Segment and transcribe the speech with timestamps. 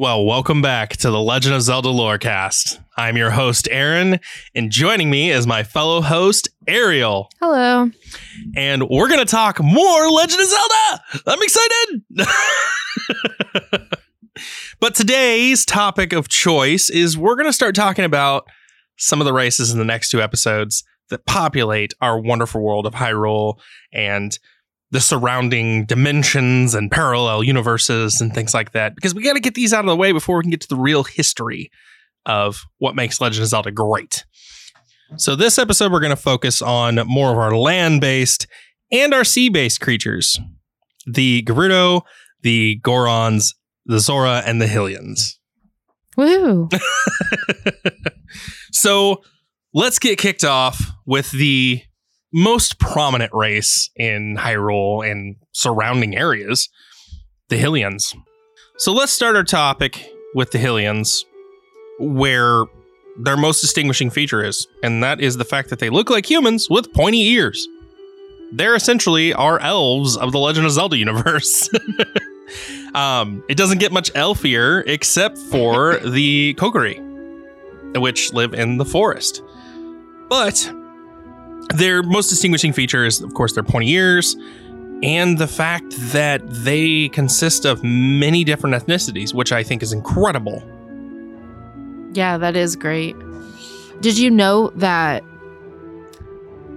[0.00, 2.80] Well, welcome back to the Legend of Zelda Lorecast.
[2.96, 4.20] I'm your host, Aaron,
[4.54, 7.28] and joining me is my fellow host, Ariel.
[7.40, 7.90] Hello.
[8.54, 11.02] And we're going to talk more Legend of Zelda.
[11.26, 12.02] I'm excited.
[14.78, 18.46] but today's topic of choice is we're going to start talking about
[18.98, 22.94] some of the races in the next two episodes that populate our wonderful world of
[22.94, 23.58] Hyrule
[23.92, 24.38] and
[24.90, 29.54] the surrounding dimensions and parallel universes and things like that because we got to get
[29.54, 31.70] these out of the way before we can get to the real history
[32.24, 34.24] of what makes Legend of Zelda great.
[35.16, 38.46] So, this episode, we're going to focus on more of our land based
[38.92, 40.38] and our sea based creatures
[41.06, 42.02] the Gerudo,
[42.42, 43.54] the Gorons,
[43.86, 45.36] the Zora, and the Hylians.
[46.18, 46.68] Woo.
[48.72, 49.22] so,
[49.72, 51.82] let's get kicked off with the
[52.32, 56.68] most prominent race in Hyrule and surrounding areas,
[57.48, 58.14] the Hylians.
[58.76, 61.24] So let's start our topic with the Hylians,
[61.98, 62.64] where
[63.18, 66.68] their most distinguishing feature is, and that is the fact that they look like humans
[66.70, 67.66] with pointy ears.
[68.52, 71.68] They're essentially our elves of the Legend of Zelda universe.
[72.94, 79.42] um, it doesn't get much elfier except for the Kokiri, which live in the forest.
[80.28, 80.70] But
[81.74, 84.36] their most distinguishing feature is, of course, their pointy ears
[85.02, 90.62] and the fact that they consist of many different ethnicities, which I think is incredible.
[92.14, 93.16] Yeah, that is great.
[94.00, 95.22] Did you know that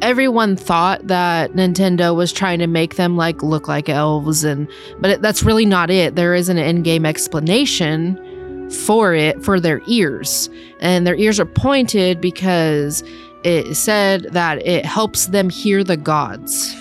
[0.01, 4.68] everyone thought that Nintendo was trying to make them like look like elves and
[5.00, 6.16] but it, that's really not it.
[6.16, 10.50] There is an in-game explanation for it for their ears.
[10.80, 13.03] And their ears are pointed because
[13.44, 16.75] it said that it helps them hear the gods.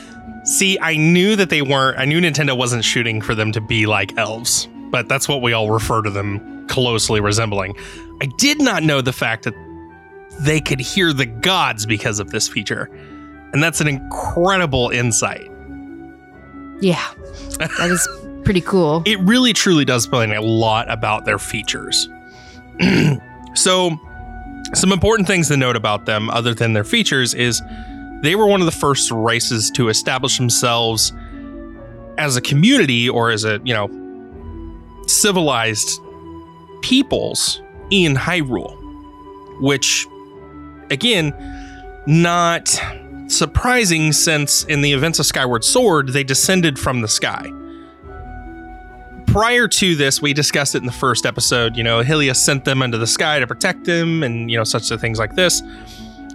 [0.45, 3.87] See, I knew that they weren't, I knew Nintendo wasn't shooting for them to be
[3.87, 7.77] like elves, but that's what we all refer to them closely resembling.
[8.23, 9.55] I did not know the fact that
[10.41, 12.89] they could hear the gods because of this feature.
[13.53, 15.51] And that's an incredible insight.
[16.81, 17.05] Yeah,
[17.59, 18.09] that is
[18.45, 19.03] pretty cool.
[19.07, 22.09] It really truly does explain a lot about their features.
[23.55, 23.99] so,
[24.75, 27.63] some important things to note about them, other than their features, is
[28.23, 31.13] they were one of the first races to establish themselves
[32.19, 33.89] as a community or as a, you know,
[35.07, 36.01] civilized
[36.83, 37.61] peoples
[37.91, 38.77] in Hyrule,
[39.61, 40.07] which,
[40.91, 41.35] again,
[42.07, 42.69] not
[43.29, 47.51] surprising since in the events of Skyward Sword, they descended from the sky
[49.31, 51.77] prior to this, we discussed it in the first episode.
[51.77, 54.89] You know, Hylia sent them into the sky to protect them, and you know, such
[55.01, 55.63] things like this.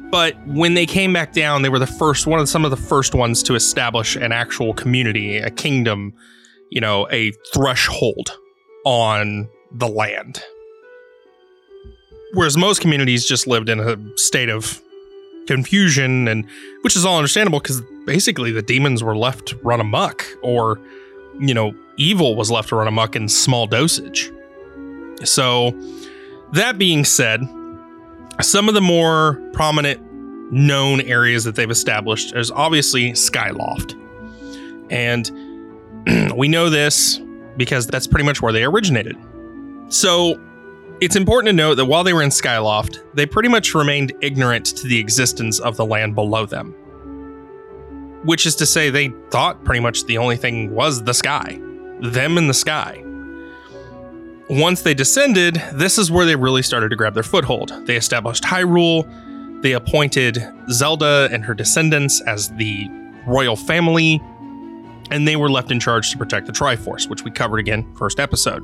[0.09, 2.77] But when they came back down, they were the first one of some of the
[2.77, 6.13] first ones to establish an actual community, a kingdom,
[6.69, 8.37] you know, a threshold
[8.85, 10.41] on the land.
[12.33, 14.81] Whereas most communities just lived in a state of
[15.47, 16.47] confusion, and
[16.81, 20.79] which is all understandable because basically the demons were left run amok, or
[21.39, 24.31] you know, evil was left to run amok in small dosage.
[25.23, 25.71] So,
[26.53, 27.41] that being said,
[28.41, 30.01] some of the more prominent
[30.51, 33.99] known areas that they've established is obviously Skyloft.
[34.89, 37.19] And we know this
[37.57, 39.15] because that's pretty much where they originated.
[39.89, 40.39] So,
[41.01, 44.65] it's important to note that while they were in Skyloft, they pretty much remained ignorant
[44.77, 46.73] to the existence of the land below them.
[48.23, 51.59] Which is to say, they thought pretty much the only thing was the sky
[52.13, 53.03] them in the sky.
[54.49, 57.73] Once they descended, this is where they really started to grab their foothold.
[57.85, 59.09] They established Hyrule,
[59.61, 62.87] they appointed Zelda and her descendants as the
[63.25, 64.21] royal family,
[65.09, 68.19] and they were left in charge to protect the Triforce, which we covered again first
[68.19, 68.63] episode.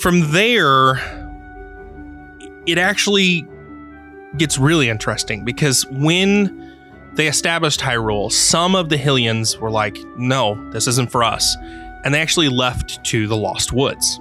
[0.00, 0.96] From there,
[2.66, 3.46] it actually
[4.36, 6.70] gets really interesting because when
[7.14, 11.56] they established Hyrule, some of the Hylians were like, no, this isn't for us.
[12.04, 14.18] And they actually left to the Lost Woods.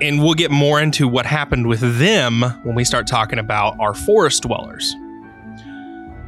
[0.00, 3.94] And we'll get more into what happened with them when we start talking about our
[3.94, 4.94] forest dwellers.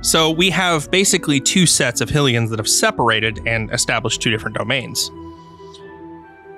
[0.00, 4.56] So we have basically two sets of Hylians that have separated and established two different
[4.56, 5.10] domains.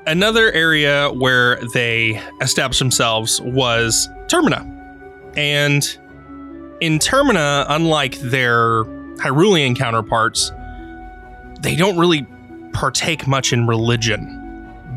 [0.06, 4.64] Another area where they established themselves was Termina.
[5.36, 5.84] And
[6.80, 8.84] in Termina, unlike their
[9.16, 10.52] Hyrulean counterparts,
[11.60, 12.26] they don't really
[12.76, 14.42] partake much in religion.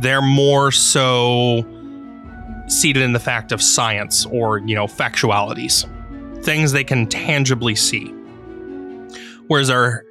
[0.02, 1.66] They're more so
[2.68, 5.88] seated in the fact of science or, you know, factualities,
[6.44, 8.14] things they can tangibly see.
[9.48, 10.04] Whereas our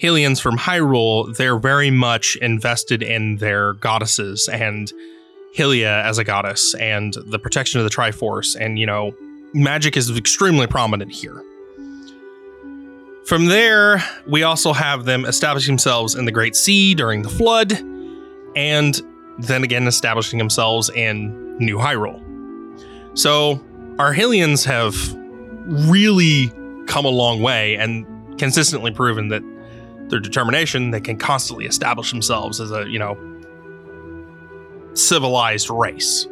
[0.00, 4.90] Hylians from Hyrule, they're very much invested in their goddesses and
[5.56, 8.56] Hylia as a goddess and the protection of the Triforce.
[8.58, 9.12] And, you know,
[9.52, 11.42] magic is extremely prominent here.
[13.30, 17.70] From there, we also have them establish themselves in the Great Sea during the Flood,
[18.56, 19.00] and
[19.38, 22.20] then again establishing themselves in New Hyrule.
[23.16, 23.64] So,
[24.00, 24.96] our Hylians have
[25.88, 26.52] really
[26.88, 28.04] come a long way and
[28.36, 29.44] consistently proven that
[30.08, 33.16] their determination, they can constantly establish themselves as a, you know,
[34.94, 36.26] civilized race,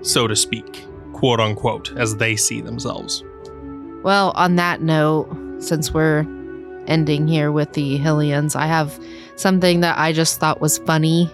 [0.00, 0.82] so to speak,
[1.12, 3.22] quote unquote, as they see themselves.
[4.02, 5.28] Well, on that note,
[5.60, 6.26] since we're
[6.86, 8.98] ending here with the Hylians, I have
[9.36, 11.30] something that I just thought was funny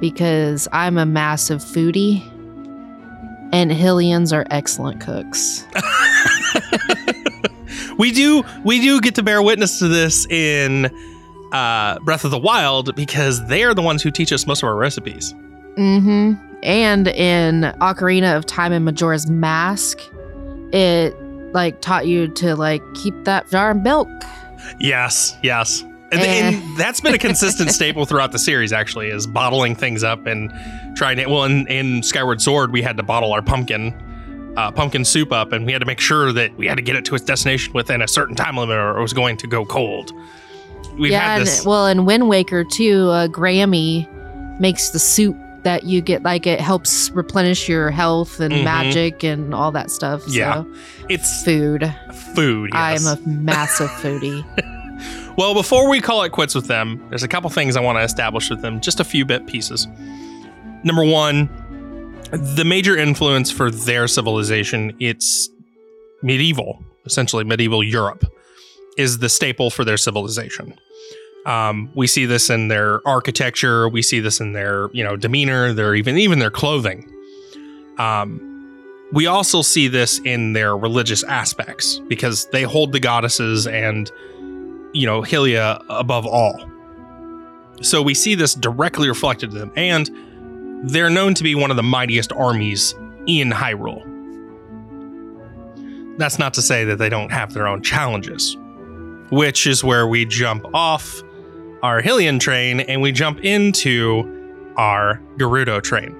[0.00, 2.22] because I'm a massive foodie
[3.52, 5.64] and Hylians are excellent cooks.
[7.98, 10.90] we do we do get to bear witness to this in
[11.52, 14.68] uh, Breath of the Wild because they are the ones who teach us most of
[14.68, 15.34] our recipes.
[15.76, 16.34] Mm-hmm.
[16.62, 20.00] And in Ocarina of Time and Majora's Mask,
[20.72, 21.16] it
[21.52, 24.08] like taught you to like keep that jar of milk.
[24.78, 25.82] Yes, yes.
[26.10, 26.24] And, Eh.
[26.24, 30.52] and that's been a consistent staple throughout the series, actually, is bottling things up and
[30.96, 31.26] trying to.
[31.26, 33.94] Well, in, in Skyward Sword, we had to bottle our pumpkin,
[34.56, 36.96] uh, pumpkin soup up, and we had to make sure that we had to get
[36.96, 39.64] it to its destination within a certain time limit, or it was going to go
[39.64, 40.12] cold.
[40.98, 41.64] We've yeah, had and, this.
[41.64, 44.08] well, in Wind Waker too, uh, Grammy
[44.60, 45.36] makes the soup
[45.68, 46.22] that you get.
[46.22, 48.64] Like it helps replenish your health and Mhm.
[48.64, 50.22] magic and all that stuff.
[50.26, 50.62] Yeah.
[50.62, 50.74] so,
[51.10, 51.94] it's food.
[52.34, 52.70] food.
[52.72, 53.06] Yes.
[53.06, 54.42] I'm a massive foodie.
[55.36, 58.02] Well, before we call it quits with them, there's a couple things I want to
[58.02, 59.86] establish with them, just a few bit pieces.
[60.82, 61.48] Number one,
[62.32, 65.48] the major influence for their civilization, it's
[66.24, 68.24] medieval, essentially medieval Europe,
[68.96, 70.74] is the staple for their civilization.
[71.46, 75.72] Um, we see this in their architecture, we see this in their, you know, demeanor,
[75.72, 77.10] their even even their clothing.
[77.98, 78.44] Um,
[79.12, 84.10] we also see this in their religious aspects because they hold the goddesses and
[84.92, 86.68] you know, Hylia above all.
[87.82, 90.10] So we see this directly reflected in them, and
[90.90, 92.94] they're known to be one of the mightiest armies
[93.26, 94.04] in Hyrule.
[96.18, 98.56] That's not to say that they don't have their own challenges,
[99.30, 101.22] which is where we jump off
[101.82, 106.14] our Hylian train and we jump into our Gerudo train.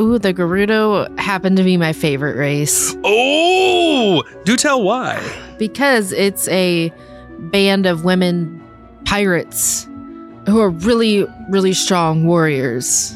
[0.00, 5.20] Ooh, the Gerudo happened to be my favorite race Oh, do tell why.
[5.58, 6.90] because it's a
[7.38, 8.62] band of women
[9.04, 9.86] pirates
[10.46, 13.14] who are really, really strong warriors.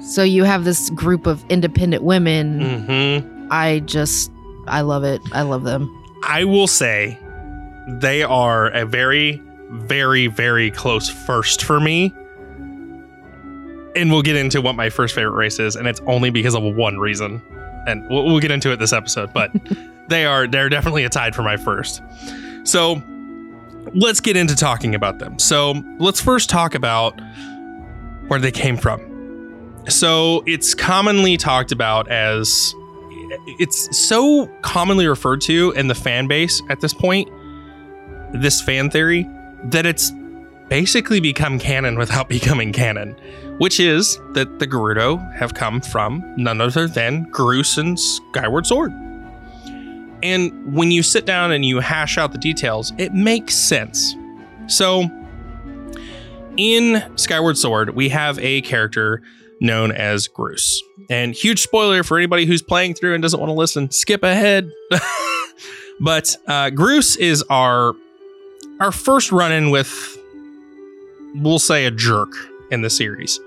[0.00, 2.60] So you have this group of independent women.
[2.60, 3.48] Mm-hmm.
[3.52, 4.32] I just,
[4.66, 5.20] I love it.
[5.32, 5.94] I love them.
[6.24, 7.16] I will say
[7.88, 12.14] they are a very, very, very close first for me.
[13.96, 16.62] And we'll get into what my first favorite race is, and it's only because of
[16.62, 17.42] one reason.
[17.86, 19.50] And we'll, we'll get into it this episode, but
[20.08, 22.02] they are they're definitely a tied for my first.
[22.64, 23.02] So
[23.94, 25.38] let's get into talking about them.
[25.38, 27.18] So let's first talk about
[28.28, 29.00] where they came from.
[29.88, 32.74] So it's commonly talked about as
[33.58, 37.28] it's so commonly referred to in the fan base at this point,
[38.32, 39.28] this fan theory,
[39.64, 40.12] that it's
[40.68, 43.16] basically become canon without becoming canon,
[43.58, 47.30] which is that the Gerudo have come from none other than
[47.76, 48.92] and Skyward Sword.
[50.22, 54.14] And when you sit down and you hash out the details, it makes sense.
[54.66, 55.08] So,
[56.56, 59.22] in Skyward Sword, we have a character
[59.60, 60.78] known as Groose.
[61.08, 64.70] And huge spoiler for anybody who's playing through and doesn't want to listen, skip ahead.
[66.00, 67.94] but uh, Groose is our
[68.80, 70.16] our first run in with,
[71.34, 72.32] we'll say, a jerk
[72.70, 73.40] in the series.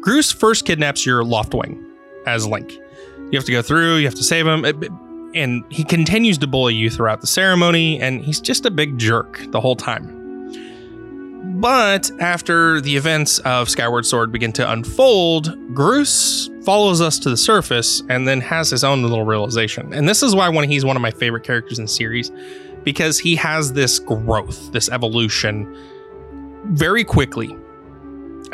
[0.00, 1.82] Groose first kidnaps your Loftwing
[2.26, 2.72] as Link.
[3.30, 4.64] You have to go through, you have to save him,
[5.34, 9.40] and he continues to bully you throughout the ceremony, and he's just a big jerk
[9.50, 10.12] the whole time.
[11.60, 17.36] But after the events of Skyward Sword begin to unfold, Groose follows us to the
[17.36, 19.94] surface and then has his own little realization.
[19.94, 22.30] And this is why one he's one of my favorite characters in the series
[22.86, 25.76] because he has this growth, this evolution
[26.66, 27.54] very quickly.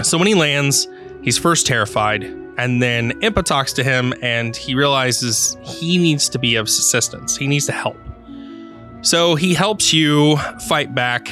[0.02, 0.88] So when he lands,
[1.22, 2.24] he's first terrified,
[2.56, 7.36] and then Impa talks to him and he realizes he needs to be of assistance.
[7.36, 7.98] He needs to help.
[9.02, 11.26] So he helps you fight back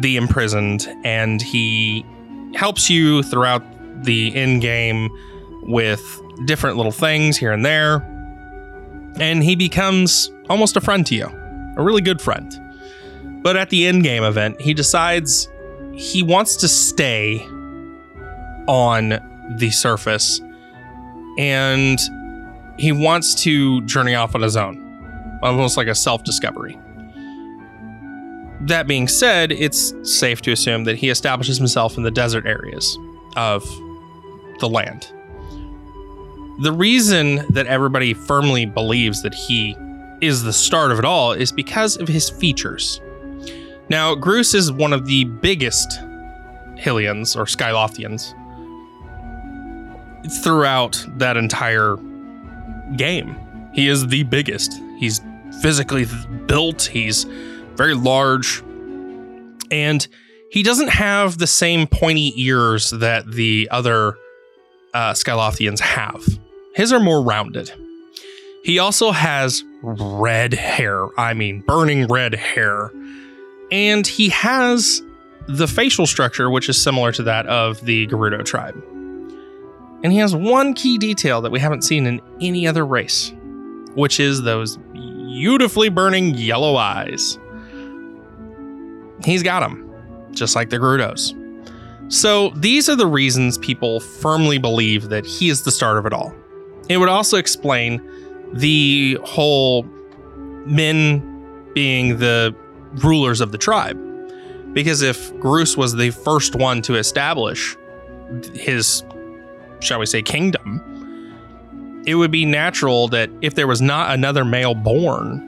[0.00, 2.04] the imprisoned and he
[2.54, 3.62] helps you throughout
[4.04, 5.08] the end game
[5.62, 8.02] with different little things here and there.
[9.18, 11.37] And he becomes almost a friend to you,
[11.78, 12.60] a really good friend.
[13.42, 15.48] But at the end game event, he decides
[15.94, 17.38] he wants to stay
[18.66, 20.40] on the surface
[21.38, 21.98] and
[22.78, 26.78] he wants to journey off on his own, almost like a self discovery.
[28.62, 32.98] That being said, it's safe to assume that he establishes himself in the desert areas
[33.36, 33.64] of
[34.58, 35.12] the land.
[36.60, 39.76] The reason that everybody firmly believes that he
[40.20, 43.00] is the start of it all is because of his features.
[43.88, 45.88] Now, Groose is one of the biggest
[46.76, 48.34] Hylians or Skyloftians
[50.42, 51.96] throughout that entire
[52.96, 53.36] game.
[53.72, 54.72] He is the biggest.
[54.98, 55.20] He's
[55.62, 56.06] physically
[56.46, 57.24] built, he's
[57.74, 58.62] very large,
[59.70, 60.06] and
[60.50, 64.16] he doesn't have the same pointy ears that the other
[64.94, 66.22] uh, Skyloftians have.
[66.74, 67.72] His are more rounded.
[68.64, 71.08] He also has red hair.
[71.18, 72.90] I mean, burning red hair.
[73.70, 75.02] And he has
[75.46, 78.74] the facial structure, which is similar to that of the Gerudo tribe.
[80.02, 83.32] And he has one key detail that we haven't seen in any other race,
[83.94, 87.38] which is those beautifully burning yellow eyes.
[89.24, 89.90] He's got them,
[90.32, 91.34] just like the Gerudos.
[92.12, 96.12] So these are the reasons people firmly believe that he is the start of it
[96.12, 96.32] all.
[96.88, 98.00] It would also explain
[98.52, 99.84] the whole
[100.66, 102.54] men being the
[102.94, 103.98] rulers of the tribe.
[104.72, 107.76] Because if Groose was the first one to establish
[108.54, 109.02] his,
[109.80, 110.84] shall we say, kingdom,
[112.06, 115.44] it would be natural that if there was not another male born,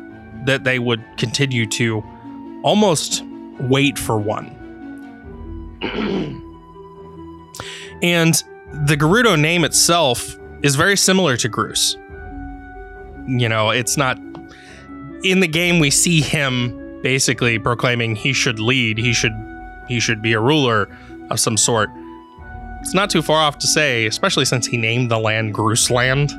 [0.46, 2.02] that they would continue to
[2.62, 3.22] almost
[3.60, 4.56] wait for one.
[8.02, 8.42] and
[8.86, 11.96] the Gerudo name itself is very similar to Groose.
[13.38, 14.18] You know, it's not
[15.22, 19.32] in the game we see him basically proclaiming he should lead, he should
[19.88, 20.88] he should be a ruler
[21.30, 21.90] of some sort.
[22.80, 26.30] It's not too far off to say, especially since he named the land Grooseland,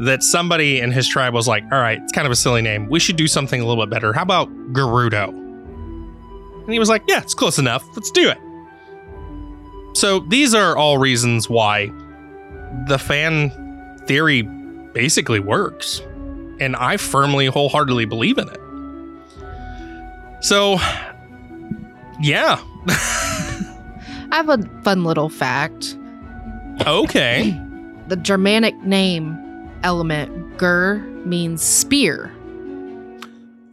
[0.00, 2.88] that somebody in his tribe was like, all right, it's kind of a silly name.
[2.88, 4.12] We should do something a little bit better.
[4.12, 5.28] How about Gerudo?
[5.28, 7.84] And he was like, yeah, it's close enough.
[7.94, 8.38] Let's do it.
[9.96, 11.92] So these are all reasons why
[12.86, 13.50] the fan
[14.06, 14.42] theory
[14.92, 16.02] basically works.
[16.60, 18.60] And I firmly, wholeheartedly believe in it.
[20.40, 20.78] So,
[22.20, 22.60] yeah.
[22.88, 25.96] I have a fun little fact.
[26.86, 27.58] Okay.
[28.08, 29.36] The Germanic name
[29.82, 32.32] element gur means spear.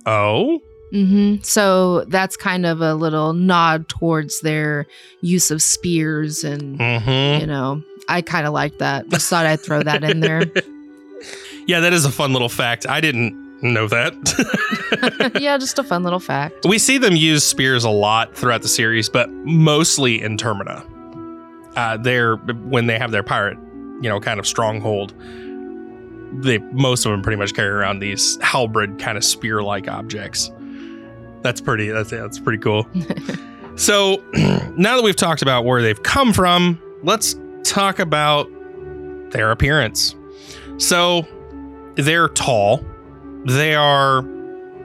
[0.06, 0.62] Oh,
[0.92, 4.86] hmm So that's kind of a little nod towards their
[5.22, 7.42] use of spears, and mm-hmm.
[7.42, 9.10] you know, I kind of like that.
[9.10, 10.46] Just thought I'd throw that in there.
[11.68, 12.86] yeah, that is a fun little fact.
[12.88, 14.14] I didn't know that.
[15.42, 16.66] yeah, just a fun little fact.
[16.66, 20.86] we see them use spears a lot throughout the series, but mostly in Termina.
[21.76, 23.58] Uh, they're when they have their pirate,
[24.02, 25.14] you know, kind of stronghold.
[26.42, 30.52] They most of them pretty much carry around these halberd kind of spear-like objects.
[31.42, 31.90] That's pretty.
[31.90, 32.88] That's that's pretty cool.
[33.76, 34.24] so
[34.78, 38.50] now that we've talked about where they've come from, let's talk about
[39.32, 40.16] their appearance.
[40.78, 41.28] So
[41.96, 42.86] they're tall.
[43.46, 44.26] They are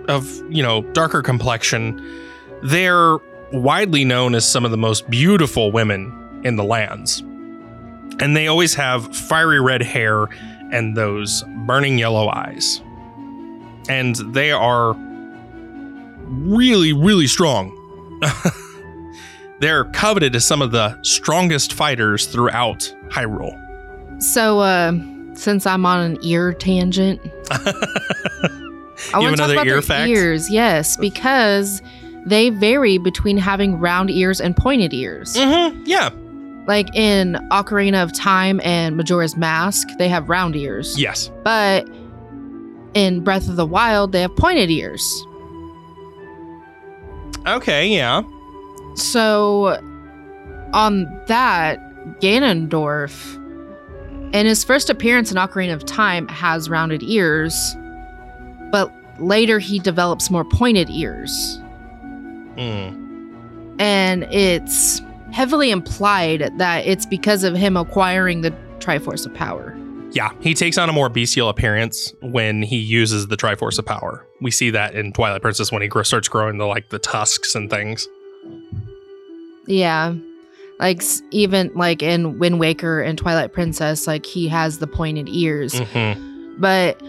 [0.08, 2.02] of, you know, darker complexion.
[2.62, 3.18] They're
[3.52, 7.20] widely known as some of the most beautiful women in the lands.
[8.20, 10.24] And they always have fiery red hair
[10.72, 12.80] and those burning yellow eyes.
[13.88, 14.94] And they are
[16.28, 17.76] really, really strong.
[19.60, 23.56] They're coveted as some of the strongest fighters throughout Hyrule.
[24.22, 24.92] So, uh,
[25.40, 27.20] since I'm on an ear tangent,
[27.50, 30.50] I want to talk about ear their ears.
[30.50, 31.80] Yes, because
[32.26, 35.34] they vary between having round ears and pointed ears.
[35.34, 35.82] Mm-hmm.
[35.86, 36.10] Yeah.
[36.66, 41.00] Like in Ocarina of Time and Majora's Mask, they have round ears.
[41.00, 41.30] Yes.
[41.42, 41.88] But
[42.94, 45.24] in Breath of the Wild, they have pointed ears.
[47.46, 47.88] Okay.
[47.88, 48.22] Yeah.
[48.94, 49.80] So
[50.74, 51.80] on that,
[52.20, 53.39] Ganondorf,
[54.32, 57.76] in his first appearance in Ocarina of Time, has rounded ears,
[58.70, 61.58] but later he develops more pointed ears.
[62.56, 63.76] Mm.
[63.78, 65.00] And it's
[65.32, 69.76] heavily implied that it's because of him acquiring the Triforce of Power.
[70.12, 74.26] Yeah, he takes on a more bestial appearance when he uses the Triforce of Power.
[74.40, 77.70] We see that in Twilight Princess when he starts growing the like the tusks and
[77.70, 78.08] things.
[79.66, 80.14] Yeah.
[80.80, 85.74] Like even like in Wind Waker and Twilight Princess, like he has the pointed ears.
[85.74, 86.54] Mm-hmm.
[86.58, 87.00] But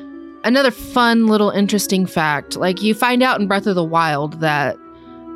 [0.44, 4.76] another fun little interesting fact, like you find out in Breath of the Wild that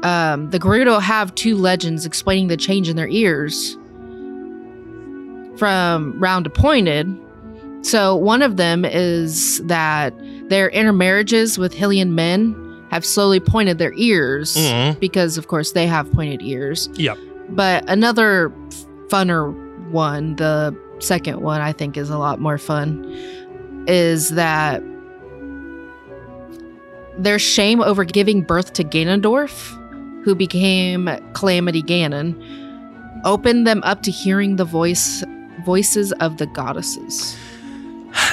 [0.04, 3.78] um, the Gerudo have two legends explaining the change in their ears
[5.58, 7.08] from round to pointed.
[7.82, 10.14] So one of them is that
[10.50, 12.54] their intermarriages with Hylian men
[12.92, 15.00] have slowly pointed their ears Mhm.
[15.00, 16.90] because, of course, they have pointed ears.
[16.96, 17.18] Yep.
[17.50, 18.50] But another
[19.08, 19.54] funner
[19.92, 23.04] one, the second one, I think is a lot more fun,
[23.88, 24.82] is that
[27.18, 29.72] their shame over giving birth to Ganondorf,
[30.24, 32.36] who became Calamity Ganon,
[33.24, 35.24] opened them up to hearing the voice
[35.66, 37.36] voices of the goddesses.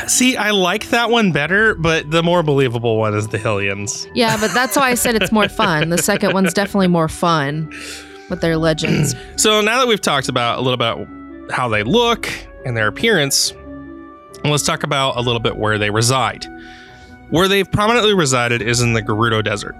[0.06, 4.08] See, I like that one better, but the more believable one is the Hylians.
[4.14, 5.88] Yeah, but that's why I said it's more fun.
[5.88, 7.72] The second one's definitely more fun
[8.28, 9.14] with their legends.
[9.36, 12.28] So now that we've talked about a little bit about how they look
[12.64, 13.52] and their appearance,
[14.44, 16.46] let's talk about a little bit where they reside.
[17.30, 19.74] Where they've prominently resided is in the Gerudo Desert.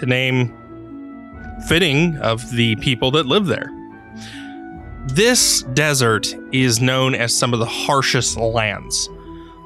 [0.00, 0.52] The name
[1.68, 3.70] fitting of the people that live there.
[5.06, 9.08] This desert is known as some of the harshest lands.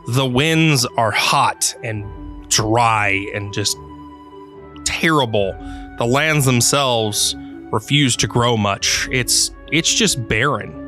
[0.09, 2.05] The winds are hot and
[2.51, 3.77] dry and just
[4.85, 5.53] terrible.
[5.99, 7.37] The lands themselves
[7.71, 9.09] refuse to grow much.
[9.11, 10.87] It's it's just barren.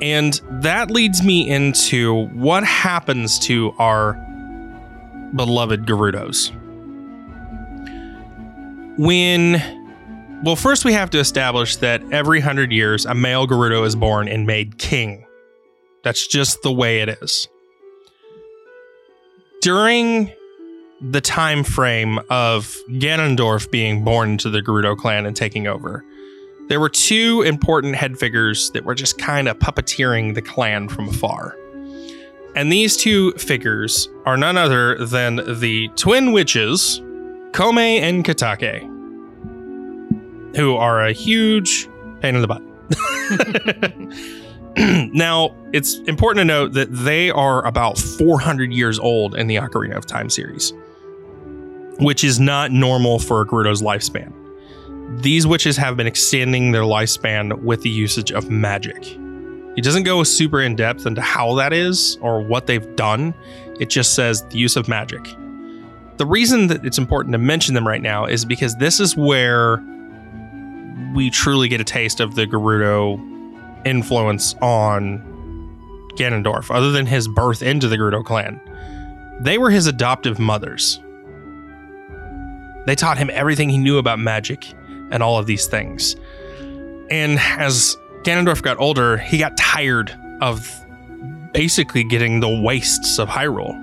[0.00, 4.14] And that leads me into what happens to our
[5.34, 6.52] beloved Gerudos.
[8.98, 9.62] When
[10.44, 14.28] well, first we have to establish that every 100 years a male Gerudo is born
[14.28, 15.26] and made king.
[16.04, 17.48] That's just the way it is.
[19.62, 20.32] During
[21.00, 26.04] the time frame of Ganondorf being born into the Gerudo clan and taking over,
[26.68, 31.08] there were two important head figures that were just kind of puppeteering the clan from
[31.08, 31.56] afar.
[32.56, 37.00] And these two figures are none other than the twin witches,
[37.52, 38.80] Koume and Kotake,
[40.56, 41.88] who are a huge
[42.20, 42.62] pain in the butt.
[45.12, 49.96] now, it's important to note that they are about 400 years old in the Ocarina
[49.96, 50.72] of Time series,
[51.98, 54.32] which is not normal for a Gerudo's lifespan.
[55.22, 59.16] These witches have been extending their lifespan with the usage of magic.
[59.76, 63.34] It doesn't go super in depth into how that is or what they've done.
[63.78, 65.24] It just says the use of magic.
[66.16, 69.82] The reason that it's important to mention them right now is because this is where
[71.14, 73.20] we truly get a taste of the Gerudo
[73.86, 75.22] influence on
[76.16, 78.60] Ganondorf, other than his birth into the Gerudo clan.
[79.40, 80.98] They were his adoptive mothers.
[82.86, 84.72] They taught him everything he knew about magic
[85.10, 86.16] and all of these things.
[87.10, 90.68] And as Ganondorf got older, he got tired of
[91.52, 93.82] basically getting the wastes of Hyrule.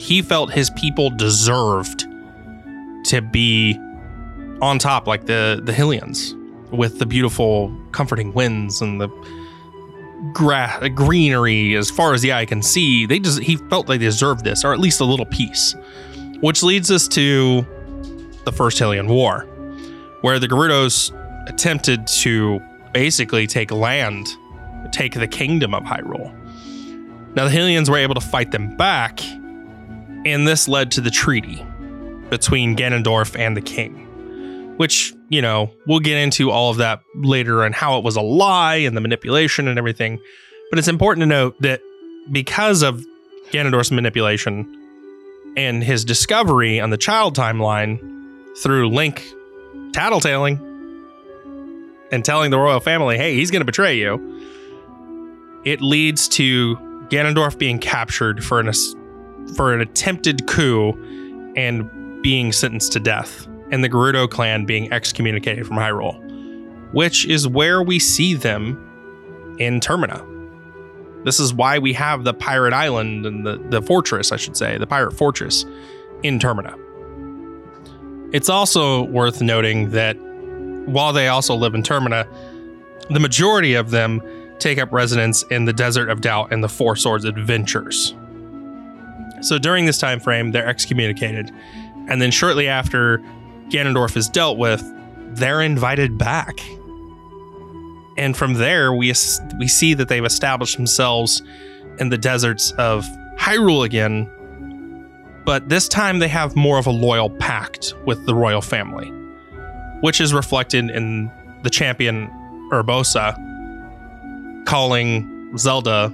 [0.00, 2.06] He felt his people deserved
[3.06, 3.78] to be
[4.60, 6.34] on top like the the Hylians
[6.70, 9.08] with the beautiful comforting winds and the
[10.32, 13.06] gra- greenery as far as the eye can see.
[13.06, 15.74] They just he felt they deserved this or at least a little piece.
[16.40, 17.66] Which leads us to
[18.44, 19.40] the first Hylian War,
[20.20, 21.12] where the Gerudos
[21.48, 22.60] attempted to
[22.92, 24.26] basically take land,
[24.92, 26.32] take the kingdom of Hyrule.
[27.34, 29.22] Now the Hylians were able to fight them back,
[30.24, 31.64] and this led to the treaty
[32.30, 34.02] between Ganondorf and the king.
[34.76, 38.20] Which, you know, we'll get into all of that later and how it was a
[38.20, 40.20] lie and the manipulation and everything.
[40.70, 41.80] But it's important to note that
[42.30, 43.04] because of
[43.52, 44.85] Ganondorf's manipulation
[45.56, 47.98] and his discovery on the child timeline
[48.62, 49.26] through Link
[49.92, 50.60] tattletaling
[52.12, 54.42] and telling the royal family, hey, he's going to betray you,
[55.64, 56.76] it leads to
[57.08, 58.70] Ganondorf being captured for an,
[59.56, 60.92] for an attempted coup
[61.56, 67.48] and being sentenced to death and the Gerudo clan being excommunicated from Hyrule, which is
[67.48, 70.35] where we see them in Termina.
[71.26, 74.78] This is why we have the pirate island and the, the fortress, I should say,
[74.78, 75.64] the pirate fortress
[76.22, 76.78] in Termina.
[78.32, 80.16] It's also worth noting that
[80.86, 82.28] while they also live in Termina,
[83.10, 84.22] the majority of them
[84.60, 88.14] take up residence in the Desert of Doubt and the Four Swords Adventures.
[89.40, 91.50] So during this time frame, they're excommunicated,
[92.08, 93.18] and then shortly after
[93.70, 94.80] Ganondorf is dealt with,
[95.34, 96.60] they're invited back.
[98.16, 99.12] And from there, we
[99.58, 101.42] we see that they've established themselves
[101.98, 103.04] in the deserts of
[103.36, 104.30] Hyrule again,
[105.44, 109.08] but this time they have more of a loyal pact with the royal family,
[110.00, 111.30] which is reflected in
[111.62, 112.28] the champion
[112.72, 113.34] Urbosa
[114.66, 116.08] calling Zelda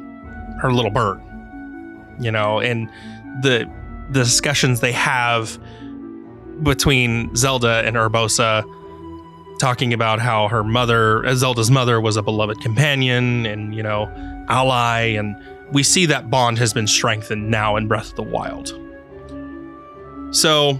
[0.60, 1.20] her little bird.
[2.20, 2.88] You know, and
[3.42, 3.70] the
[4.10, 5.58] the discussions they have
[6.62, 8.64] between Zelda and Urbosa
[9.62, 14.10] talking about how her mother, Zelda's mother, was a beloved companion and, you know,
[14.48, 15.02] ally.
[15.02, 15.36] And
[15.70, 18.76] we see that bond has been strengthened now in Breath of the Wild.
[20.34, 20.72] So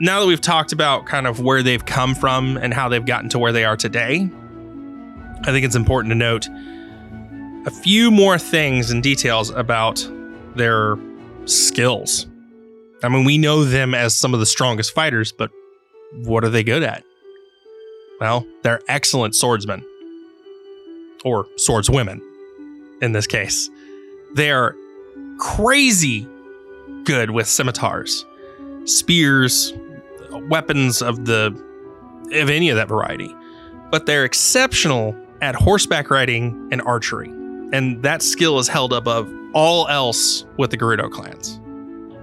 [0.00, 3.28] now that we've talked about kind of where they've come from and how they've gotten
[3.28, 4.30] to where they are today,
[5.42, 6.48] I think it's important to note
[7.66, 10.08] a few more things and details about
[10.56, 10.96] their
[11.44, 12.26] skills.
[13.02, 15.50] I mean, we know them as some of the strongest fighters, but
[16.24, 17.04] what are they good at?
[18.20, 19.84] Well, they're excellent swordsmen,
[21.24, 22.20] or swordswomen
[23.00, 23.68] in this case.
[24.34, 24.76] They're
[25.38, 26.26] crazy
[27.04, 28.24] good with scimitars,
[28.84, 29.72] spears,
[30.48, 31.46] weapons of the
[32.32, 33.34] of any of that variety.
[33.90, 37.28] But they're exceptional at horseback riding and archery.
[37.72, 41.60] And that skill is held above all else with the Gerudo clans.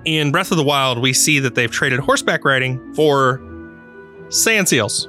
[0.06, 3.39] In Breath of the Wild, we see that they've traded horseback riding for
[4.30, 5.08] sand seals.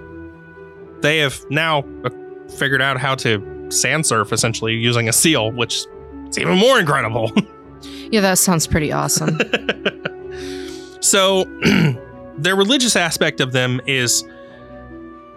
[1.00, 2.10] They have now uh,
[2.56, 5.86] figured out how to sand surf essentially using a seal, which
[6.28, 7.32] is even more incredible.
[8.10, 9.38] yeah, that sounds pretty awesome.
[11.00, 11.44] so,
[12.38, 14.24] their religious aspect of them is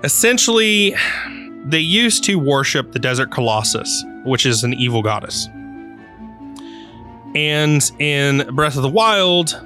[0.04, 0.96] essentially
[1.66, 5.48] they used to worship the desert colossus, which is an evil goddess.
[7.36, 9.60] And in Breath of the Wild,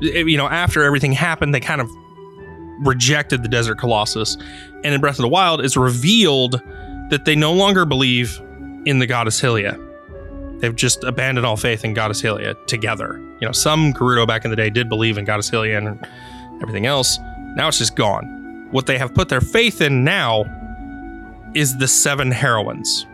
[0.00, 1.90] you know, after everything happened, they kind of
[2.80, 4.36] rejected the desert colossus.
[4.84, 6.60] And in Breath of the Wild, it's revealed
[7.10, 8.40] that they no longer believe
[8.84, 9.84] in the goddess Hylia.
[10.60, 13.18] They've just abandoned all faith in goddess Hylia together.
[13.40, 16.06] You know, some Gerudo back in the day did believe in goddess Hylia and
[16.60, 17.18] everything else.
[17.54, 18.68] Now it's just gone.
[18.70, 20.44] What they have put their faith in now
[21.54, 23.06] is the seven heroines.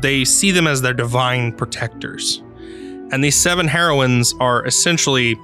[0.00, 2.42] They see them as their divine protectors.
[3.10, 5.36] And these seven heroines are essentially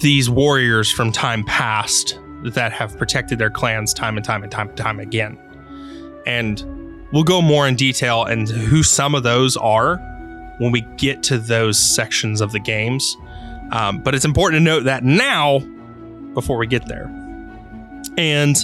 [0.00, 4.68] these warriors from time past that have protected their clans time and time and time
[4.68, 5.38] and time again.
[6.26, 6.64] And
[7.12, 9.96] we'll go more in detail and who some of those are
[10.58, 13.16] when we get to those sections of the games.
[13.72, 15.60] Um, but it's important to note that now
[16.34, 17.06] before we get there.
[18.16, 18.56] And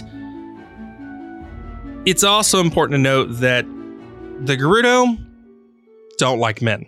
[2.06, 3.64] it's also important to note that
[4.44, 5.18] the Gerudo
[6.18, 6.86] don't like men.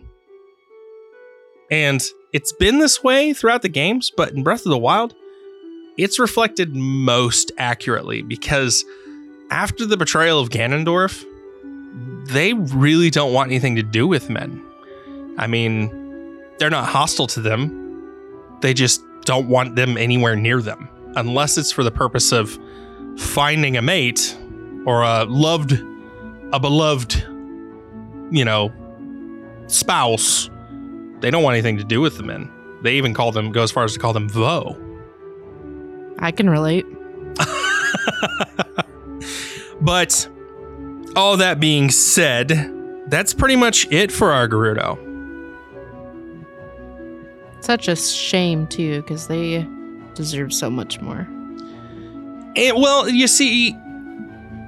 [1.70, 5.14] And it's been this way throughout the games, but in Breath of the Wild,
[5.96, 8.84] it's reflected most accurately because
[9.50, 11.24] after the betrayal of Ganondorf,
[12.28, 14.62] they really don't want anything to do with men.
[15.38, 15.90] I mean,
[16.58, 17.74] they're not hostile to them.
[18.60, 22.58] They just don't want them anywhere near them, unless it's for the purpose of
[23.16, 24.36] finding a mate
[24.84, 25.72] or a loved,
[26.52, 27.14] a beloved,
[28.30, 28.72] you know,
[29.66, 30.50] spouse
[31.20, 32.50] they don't want anything to do with the men.
[32.82, 34.76] They even call them, go as far as to call them voe.
[36.18, 36.86] I can relate.
[39.80, 40.28] but
[41.16, 42.72] all that being said,
[43.08, 45.04] that's pretty much it for our Gerudo.
[47.60, 49.66] Such a shame, too, because they
[50.14, 51.26] deserve so much more.
[52.56, 53.76] And, well, you see,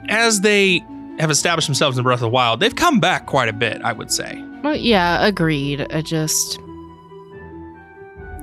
[0.08, 0.80] as they
[1.18, 3.92] have established themselves in Breath of the Wild, they've come back quite a bit, I
[3.92, 4.44] would say.
[4.62, 5.86] Well, yeah, agreed.
[5.90, 6.58] I just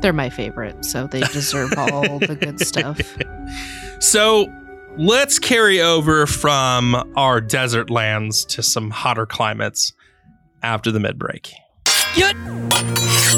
[0.02, 3.00] they're my favorite, so they deserve all the good stuff.
[4.00, 4.46] So
[4.96, 9.92] let's carry over from our desert lands to some hotter climates
[10.62, 11.52] after the mid break.
[12.16, 12.36] Get,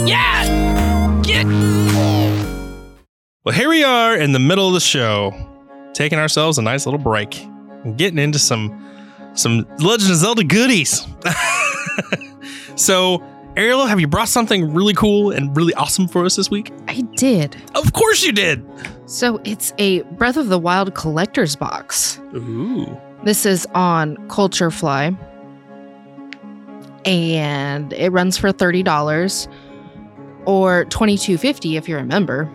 [0.06, 1.46] yeah, get.
[3.46, 5.34] Well, here we are in the middle of the show,
[5.94, 8.70] taking ourselves a nice little break and getting into some
[9.34, 11.08] some Legend of Zelda goodies.
[12.80, 13.22] So,
[13.58, 16.72] Ariel, have you brought something really cool and really awesome for us this week?
[16.88, 17.58] I did.
[17.76, 18.66] Of course you did.
[19.06, 22.22] So it's a Breath of the Wild collector's box.
[22.34, 22.98] Ooh.
[23.26, 25.18] This is on Culturefly.
[27.06, 29.48] And it runs for $30
[30.46, 32.50] or $22.50 if you're a member.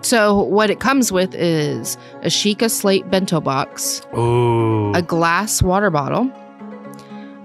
[0.00, 4.92] So what it comes with is a Sheikah slate bento box, Ooh.
[4.94, 6.28] a glass water bottle,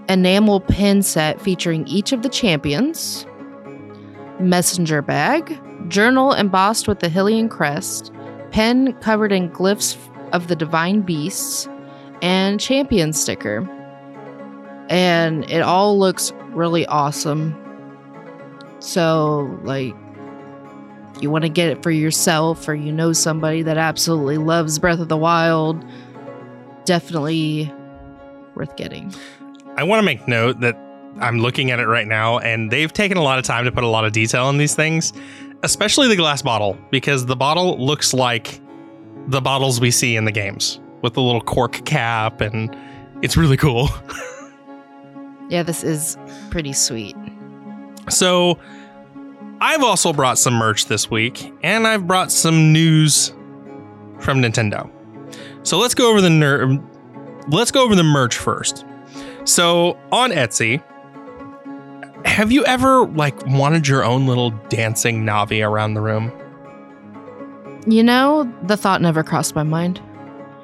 [0.09, 3.25] enamel pin set featuring each of the champions,
[4.39, 8.11] messenger bag, journal embossed with the Hylian crest,
[8.51, 9.97] pen covered in glyphs
[10.33, 11.67] of the divine beasts,
[12.21, 13.67] and champion sticker.
[14.89, 17.55] And it all looks really awesome.
[18.79, 19.95] So, like,
[21.21, 24.99] you want to get it for yourself or you know somebody that absolutely loves Breath
[24.99, 25.83] of the Wild,
[26.85, 27.71] definitely
[28.55, 29.13] worth getting.
[29.77, 30.75] I want to make note that
[31.19, 33.83] I'm looking at it right now, and they've taken a lot of time to put
[33.83, 35.13] a lot of detail in these things,
[35.63, 38.59] especially the glass bottle, because the bottle looks like
[39.27, 42.75] the bottles we see in the games with the little cork cap, and
[43.21, 43.89] it's really cool.
[45.49, 46.17] Yeah, this is
[46.49, 47.15] pretty sweet.
[48.09, 48.59] So,
[49.61, 53.29] I've also brought some merch this week, and I've brought some news
[54.19, 54.91] from Nintendo.
[55.63, 56.77] So let's go over the ner-
[57.47, 58.85] let's go over the merch first.
[59.47, 60.83] So on Etsy,
[62.25, 66.33] have you ever like wanted your own little dancing Navi around the room?
[67.87, 69.99] You know, the thought never crossed my mind.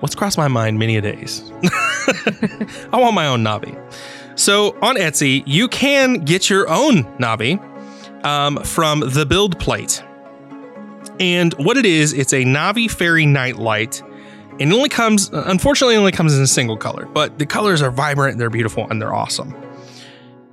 [0.02, 1.50] What's crossed my mind many a days?
[2.92, 3.80] I want my own Navi.
[4.38, 7.64] So on Etsy, you can get your own Navi
[8.26, 10.04] um, from the build plate.
[11.22, 14.04] And what it is, it's a Navi Fairy Nightlight.
[14.60, 18.38] It only comes, unfortunately, only comes in a single color, but the colors are vibrant,
[18.38, 19.54] they're beautiful, and they're awesome.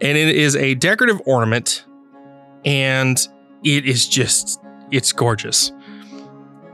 [0.00, 1.84] And it is a decorative ornament,
[2.64, 3.18] and
[3.62, 4.60] it is just,
[4.90, 5.72] it's gorgeous.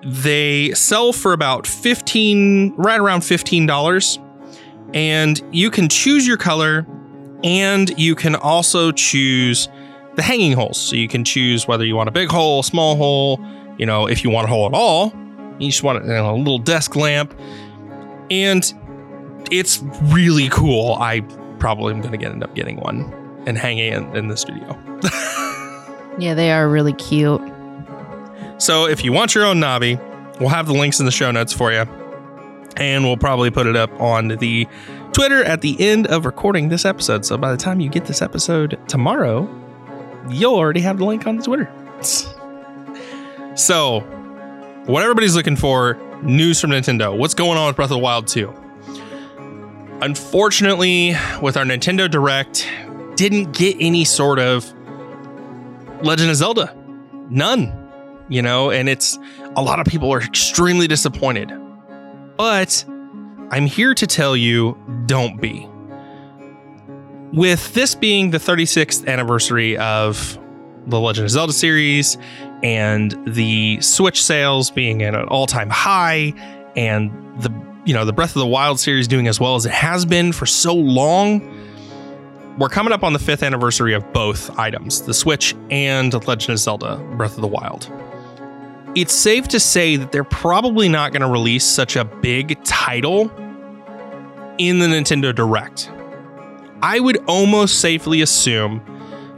[0.04, 4.22] They sell for about 15, right around $15.
[4.94, 6.86] And you can choose your color,
[7.42, 9.68] and you can also choose
[10.14, 10.78] the hanging holes.
[10.78, 13.40] So you can choose whether you want a big hole, small hole,
[13.78, 15.12] you know, if you want a hole at all,
[15.58, 17.34] you just want you know, a little desk lamp.
[18.30, 18.72] And
[19.50, 20.94] it's really cool.
[20.94, 21.20] I
[21.58, 23.12] probably am going to get end up getting one
[23.46, 24.76] and hanging it in, in the studio.
[26.18, 27.42] Yeah, they are really cute.
[28.58, 30.00] So if you want your own Navi,
[30.40, 31.84] we'll have the links in the show notes for you.
[32.78, 34.66] And we'll probably put it up on the
[35.12, 37.24] Twitter at the end of recording this episode.
[37.24, 39.48] So by the time you get this episode tomorrow,
[40.28, 41.70] you'll already have the link on the Twitter.
[43.56, 44.00] So,
[44.86, 47.16] what everybody's looking for news from Nintendo.
[47.16, 48.52] What's going on with Breath of the Wild 2?
[50.00, 52.68] Unfortunately, with our Nintendo Direct,
[53.16, 54.72] didn't get any sort of
[56.02, 56.76] Legend of Zelda.
[57.30, 57.72] None.
[58.28, 59.18] You know, and it's
[59.56, 61.52] a lot of people are extremely disappointed.
[62.36, 62.84] But
[63.50, 65.68] I'm here to tell you don't be.
[67.32, 70.38] With this being the 36th anniversary of
[70.86, 72.16] the Legend of Zelda series
[72.62, 76.32] and the Switch sales being at an all-time high
[76.76, 77.50] and the
[77.84, 80.32] you know the Breath of the Wild series doing as well as it has been
[80.32, 81.40] for so long,
[82.58, 86.58] we're coming up on the 5th anniversary of both items, the Switch and Legend of
[86.58, 87.90] Zelda Breath of the Wild
[88.96, 93.30] it's safe to say that they're probably not going to release such a big title
[94.56, 95.90] in the Nintendo Direct.
[96.82, 98.80] I would almost safely assume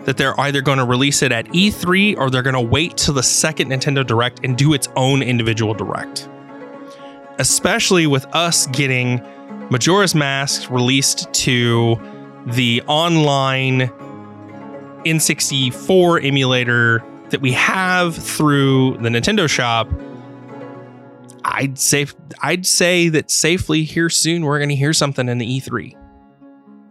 [0.09, 3.13] that they're either going to release it at E3 or they're going to wait till
[3.13, 6.27] the second Nintendo Direct and do its own individual Direct.
[7.39, 9.21] Especially with us getting
[9.71, 12.01] Majora's Mask released to
[12.47, 13.81] the online
[15.05, 19.91] N64 emulator that we have through the Nintendo shop,
[21.45, 22.07] I'd say
[22.41, 25.95] I'd say that safely here soon we're going to hear something in the E3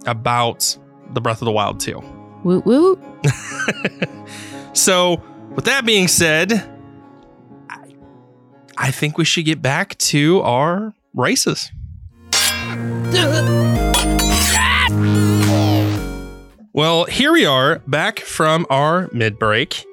[0.06, 0.78] about
[1.14, 2.17] the Breath of the Wild 2.
[2.44, 3.00] Woot woot.
[4.74, 5.22] so,
[5.56, 6.54] with that being said,
[7.70, 7.96] I,
[8.78, 11.72] I think we should get back to our races.
[16.74, 19.84] Well, here we are back from our mid break.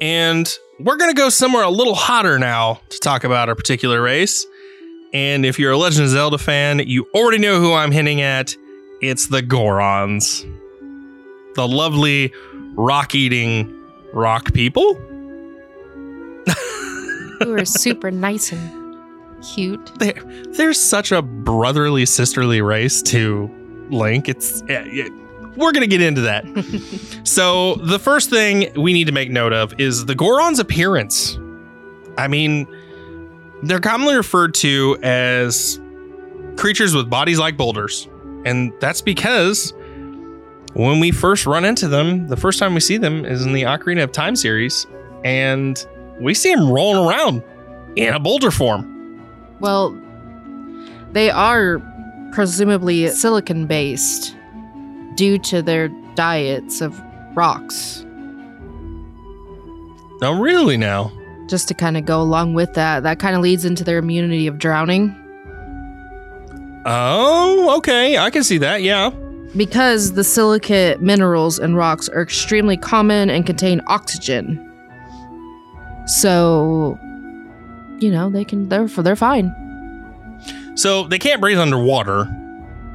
[0.00, 4.00] And we're going to go somewhere a little hotter now to talk about our particular
[4.00, 4.46] race.
[5.12, 8.56] And if you're a Legend of Zelda fan, you already know who I'm hinting at.
[9.02, 10.46] It's the Gorons.
[11.54, 12.32] The lovely
[12.74, 13.76] rock eating
[14.12, 14.94] rock people.
[17.40, 18.80] Who are super nice and
[19.42, 19.90] cute.
[19.98, 23.50] They're, they're such a brotherly, sisterly race to
[23.90, 24.28] Link.
[24.28, 24.60] It's.
[24.62, 25.12] It, it,
[25.56, 26.44] we're going to get into that.
[27.24, 31.38] so, the first thing we need to make note of is the Goron's appearance.
[32.16, 32.66] I mean,
[33.62, 35.80] they're commonly referred to as
[36.56, 38.08] creatures with bodies like boulders.
[38.44, 39.72] And that's because
[40.74, 43.62] when we first run into them, the first time we see them is in the
[43.62, 44.86] Ocarina of Time series,
[45.24, 45.84] and
[46.20, 47.42] we see them rolling around
[47.96, 48.86] in a boulder form.
[49.60, 49.98] Well,
[51.12, 51.80] they are
[52.32, 54.36] presumably silicon based
[55.16, 56.98] due to their diets of
[57.34, 58.04] rocks.
[60.22, 61.10] Oh, really now?
[61.48, 64.46] Just to kind of go along with that, that kind of leads into their immunity
[64.46, 65.16] of drowning.
[66.86, 68.18] Oh, okay.
[68.18, 68.82] I can see that.
[68.82, 69.10] Yeah.
[69.56, 74.66] Because the silicate minerals and rocks are extremely common and contain oxygen.
[76.06, 76.98] So,
[77.98, 79.54] you know, they can they're they're fine.
[80.76, 82.24] So they can't breathe underwater,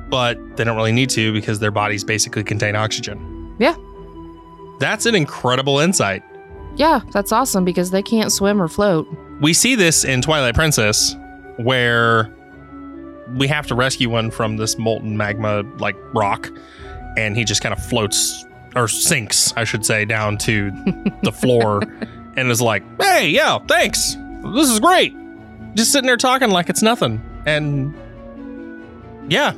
[0.09, 3.55] but they don't really need to because their bodies basically contain oxygen.
[3.59, 3.75] Yeah.
[4.79, 6.23] That's an incredible insight.
[6.75, 9.07] Yeah, that's awesome because they can't swim or float.
[9.39, 11.15] We see this in Twilight Princess
[11.57, 12.34] where
[13.33, 16.51] we have to rescue one from this molten magma like rock
[17.17, 20.69] and he just kind of floats or sinks, I should say, down to
[21.23, 21.81] the floor
[22.35, 24.15] and is like, "Hey, yeah, thanks.
[24.53, 25.15] This is great."
[25.75, 27.21] Just sitting there talking like it's nothing.
[27.45, 27.93] And
[29.31, 29.53] yeah.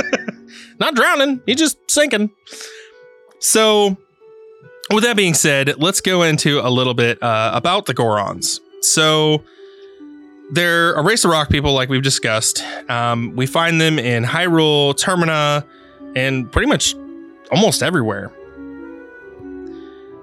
[0.78, 2.30] Not drowning, he's just sinking.
[3.38, 3.96] So,
[4.92, 8.60] with that being said, let's go into a little bit uh, about the Gorons.
[8.82, 9.42] So,
[10.50, 12.62] they're a race of rock people, like we've discussed.
[12.88, 15.64] Um, we find them in Hyrule, Termina,
[16.14, 16.94] and pretty much
[17.50, 18.32] almost everywhere.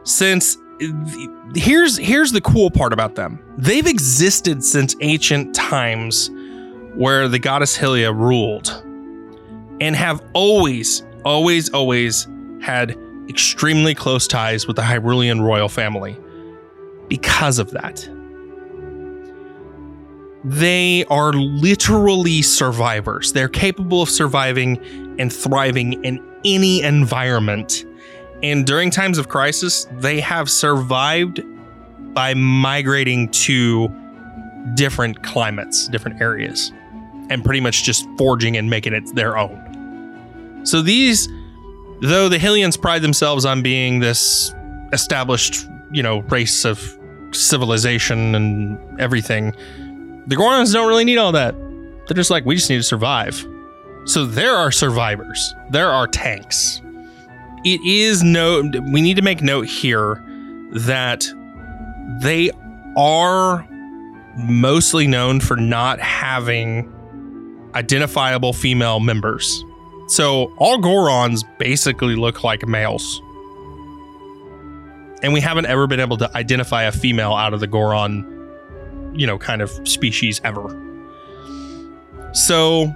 [0.04, 0.58] Since
[1.56, 6.30] here's here's the cool part about them, they've existed since ancient times,
[6.96, 8.70] where the goddess Hylia ruled,
[9.80, 12.28] and have always, always, always
[12.62, 12.98] had
[13.30, 16.18] extremely close ties with the Hyrulean royal family.
[17.08, 18.08] Because of that,
[20.44, 23.32] they are literally survivors.
[23.32, 24.78] They're capable of surviving
[25.20, 27.86] and thriving in any environment.
[28.42, 31.42] And during times of crisis, they have survived
[32.14, 33.88] by migrating to
[34.76, 36.72] different climates, different areas,
[37.30, 40.62] and pretty much just forging and making it their own.
[40.66, 41.28] So these,
[42.02, 44.54] though the Hylians pride themselves on being this
[44.92, 46.98] established, you know, race of
[47.32, 49.56] civilization and everything,
[50.28, 51.56] the Gorons don't really need all that.
[52.08, 53.48] They're just like, we just need to survive.
[54.06, 55.54] So there are survivors.
[55.72, 56.82] There are tanks.
[57.64, 60.22] It is no we need to make note here
[60.72, 61.26] that
[62.20, 62.52] they
[62.98, 63.66] are
[64.36, 66.92] mostly known for not having
[67.76, 69.64] identifiable female members.
[70.08, 73.22] So all Gorons basically look like males.
[75.22, 78.33] And we haven't ever been able to identify a female out of the Goron
[79.14, 80.80] you know, kind of species ever.
[82.34, 82.94] So,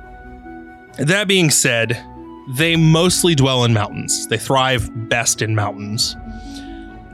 [0.97, 2.03] that being said,
[2.49, 4.27] they mostly dwell in mountains.
[4.27, 6.15] They thrive best in mountains.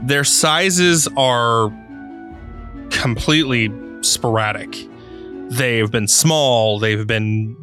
[0.02, 1.72] Their sizes are
[2.90, 4.76] completely sporadic.
[5.50, 7.58] They've been small, they've been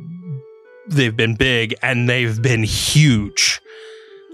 [0.88, 3.60] they've been big, and they've been huge.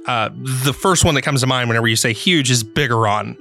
[0.07, 0.31] Uh,
[0.65, 3.37] the first one that comes to mind whenever you say huge is Biggoron,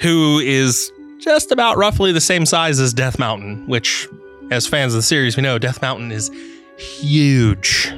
[0.00, 4.08] who is just about roughly the same size as Death Mountain, which,
[4.50, 6.30] as fans of the series, we know Death Mountain is
[6.76, 7.92] huge.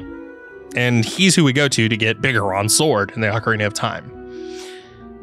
[0.75, 4.13] And he's who we go to to get Biggoron sword in the Ocarina of Time.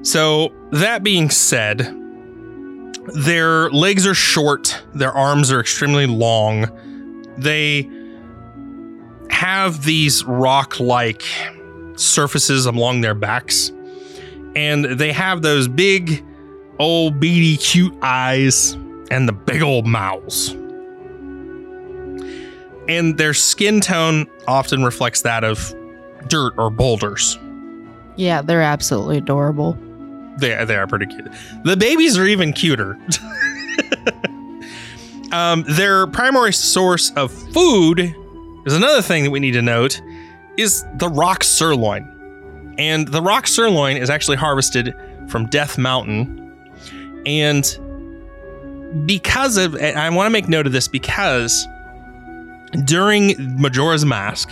[0.04, 1.80] So, that being said,
[3.14, 6.70] their legs are short, their arms are extremely long.
[7.38, 7.90] They
[9.30, 11.24] have these rock like
[11.96, 13.72] surfaces along their backs,
[14.56, 16.24] and they have those big
[16.84, 18.74] old beady cute eyes
[19.10, 20.50] and the big old mouths.
[22.90, 25.74] And their skin tone often reflects that of
[26.28, 27.40] dirt or boulders.
[28.18, 29.78] Yeah, they're absolutely adorable.
[30.40, 31.32] They, they are pretty cute.
[31.64, 32.98] The babies are even cuter.
[35.32, 38.14] um, their primary source of food
[38.66, 40.02] is another thing that we need to note
[40.58, 42.10] is the rock sirloin.
[42.78, 44.94] And the rock sirloin is actually harvested
[45.30, 46.43] from Death Mountain,
[47.26, 51.68] and because of, I want to make note of this because
[52.86, 54.50] during Majora's Mask,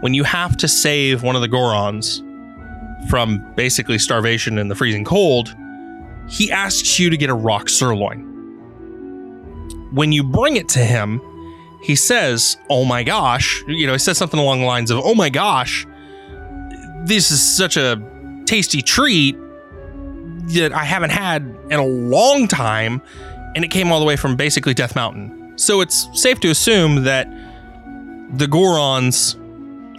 [0.00, 2.22] when you have to save one of the Gorons
[3.08, 5.54] from basically starvation and the freezing cold,
[6.28, 8.24] he asks you to get a rock sirloin.
[9.92, 11.20] When you bring it to him,
[11.82, 15.14] he says, Oh my gosh, you know, he says something along the lines of, Oh
[15.14, 15.86] my gosh,
[17.04, 18.02] this is such a
[18.46, 19.36] tasty treat
[20.54, 23.02] that I haven't had in a long time,
[23.54, 25.54] and it came all the way from basically Death Mountain.
[25.56, 27.28] So it's safe to assume that
[28.34, 29.36] the Gorons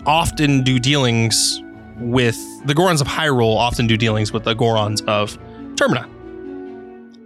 [0.05, 1.61] often do dealings
[1.99, 5.37] with the Gorons of Hyrule often do dealings with the Gorons of
[5.75, 6.05] Termina,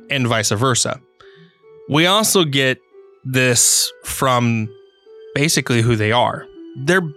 [0.09, 1.01] and vice versa.
[1.89, 2.81] We also get
[3.25, 4.69] this from
[5.35, 6.45] basically who they are.
[6.77, 7.07] They're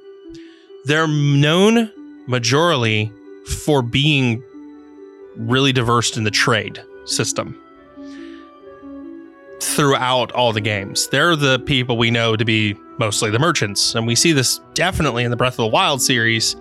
[0.87, 1.91] they're known
[2.29, 3.13] majorly
[3.65, 4.43] for being
[5.37, 7.59] really diverse in the trade system
[9.61, 11.09] throughout all the games.
[11.09, 15.25] They're the people we know to be mostly the merchants, and we see this definitely
[15.25, 16.55] in the Breath of the Wild series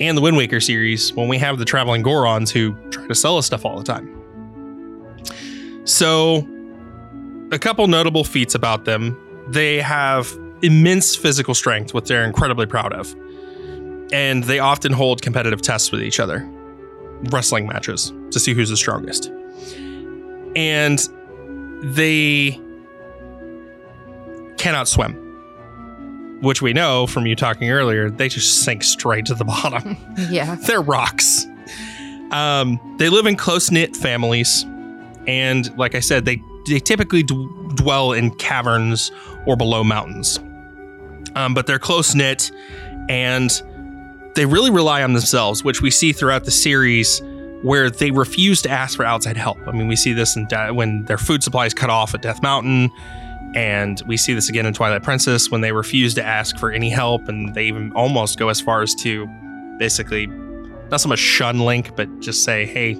[0.00, 3.36] and the Wind Waker series when we have the traveling Gorons who try to sell
[3.36, 4.16] us stuff all the time.
[5.84, 6.46] So,
[7.52, 9.18] a couple notable feats about them.
[9.48, 10.32] They have
[10.62, 13.14] immense physical strength, which they're incredibly proud of.
[14.12, 16.48] And they often hold competitive tests with each other,
[17.30, 19.30] wrestling matches to see who's the strongest.
[20.56, 20.98] And
[21.82, 22.58] they
[24.58, 25.14] cannot swim,
[26.42, 29.96] which we know from you talking earlier, they just sink straight to the bottom.
[30.30, 30.54] Yeah.
[30.56, 31.46] They're rocks.
[32.30, 34.64] Um, they live in close knit families,
[35.26, 39.10] and like I said, they they typically d- dwell in caverns
[39.46, 40.38] or below mountains.
[41.34, 42.52] Um, but they're close knit,
[43.08, 43.50] and
[44.34, 47.22] they really rely on themselves, which we see throughout the series,
[47.62, 49.58] where they refuse to ask for outside help.
[49.66, 52.22] I mean, we see this in De- when their food supply is cut off at
[52.22, 52.90] Death Mountain.
[53.54, 56.88] And we see this again in Twilight Princess when they refuse to ask for any
[56.88, 59.26] help, and they even almost go as far as to
[59.78, 60.26] basically
[60.90, 62.94] not so much shun Link, but just say, "Hey,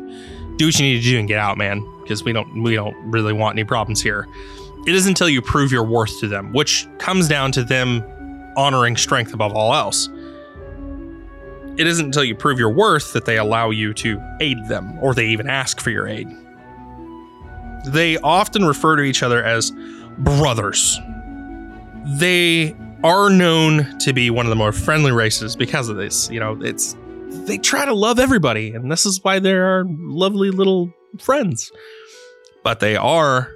[0.56, 2.96] do what you need to do and get out, man," because we don't we don't
[3.04, 4.26] really want any problems here.
[4.86, 8.02] It is until you prove your worth to them, which comes down to them
[8.56, 10.08] honoring strength above all else.
[11.80, 15.14] It isn't until you prove your worth that they allow you to aid them, or
[15.14, 16.28] they even ask for your aid.
[17.86, 19.72] They often refer to each other as
[20.18, 21.00] brothers.
[22.18, 26.30] They are known to be one of the more friendly races because of this.
[26.30, 26.96] You know, it's
[27.30, 31.72] they try to love everybody, and this is why they are lovely little friends.
[32.62, 33.54] But they are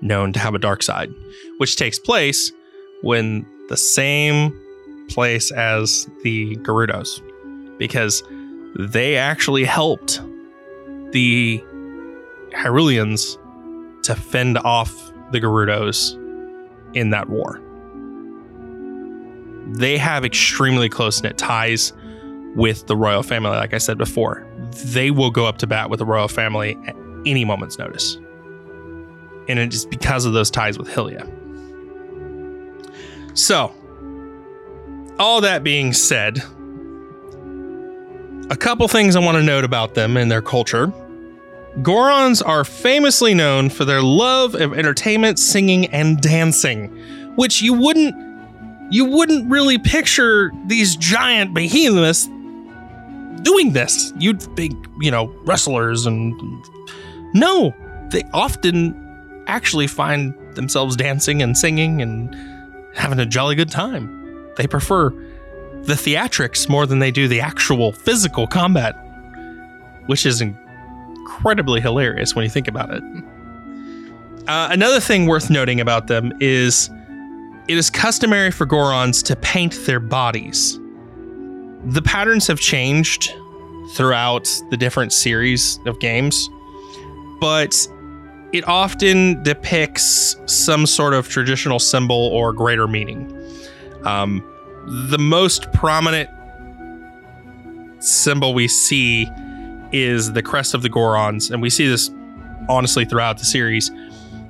[0.00, 1.14] known to have a dark side,
[1.58, 2.50] which takes place
[3.02, 4.52] when the same
[5.08, 7.20] place as the Gerudos,
[7.78, 8.22] because
[8.78, 10.20] they actually helped
[11.12, 11.62] the
[12.50, 13.38] Hyruleans
[14.04, 16.14] to fend off the Gerudos
[16.94, 17.60] in that war.
[19.68, 21.92] They have extremely close knit ties
[22.54, 24.46] with the royal family, like I said before.
[24.84, 26.96] They will go up to bat with the royal family at
[27.26, 28.16] any moment's notice.
[29.48, 31.30] And it is because of those ties with Hylia.
[33.36, 33.74] So,
[35.18, 36.42] all that being said,
[38.50, 40.92] a couple things I want to note about them and their culture.
[41.82, 46.88] Gorons are famously known for their love of entertainment, singing, and dancing,
[47.36, 48.14] which you wouldn't
[48.88, 52.28] you wouldn't really picture these giant behemoths
[53.42, 54.12] doing this.
[54.16, 56.34] You'd think, you know, wrestlers and
[57.34, 57.74] no,
[58.10, 62.34] they often actually find themselves dancing and singing and
[62.94, 64.54] having a jolly good time.
[64.56, 65.10] They prefer
[65.86, 68.94] the theatrics more than they do the actual physical combat,
[70.06, 73.02] which is incredibly hilarious when you think about it.
[74.48, 76.90] Uh, another thing worth noting about them is
[77.68, 80.78] it is customary for Gorons to paint their bodies.
[81.86, 83.32] The patterns have changed
[83.94, 86.48] throughout the different series of games,
[87.40, 87.88] but
[88.52, 93.32] it often depicts some sort of traditional symbol or greater meaning.
[94.04, 94.44] Um,
[94.86, 96.30] the most prominent
[97.98, 99.28] symbol we see
[99.92, 102.10] is the crest of the Gorons, and we see this
[102.68, 103.90] honestly throughout the series,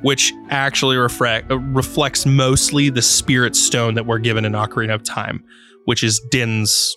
[0.02, 5.02] which actually reflect, uh, reflects mostly the spirit stone that we're given in Ocarina of
[5.02, 5.42] Time,
[5.84, 6.96] which is Din's,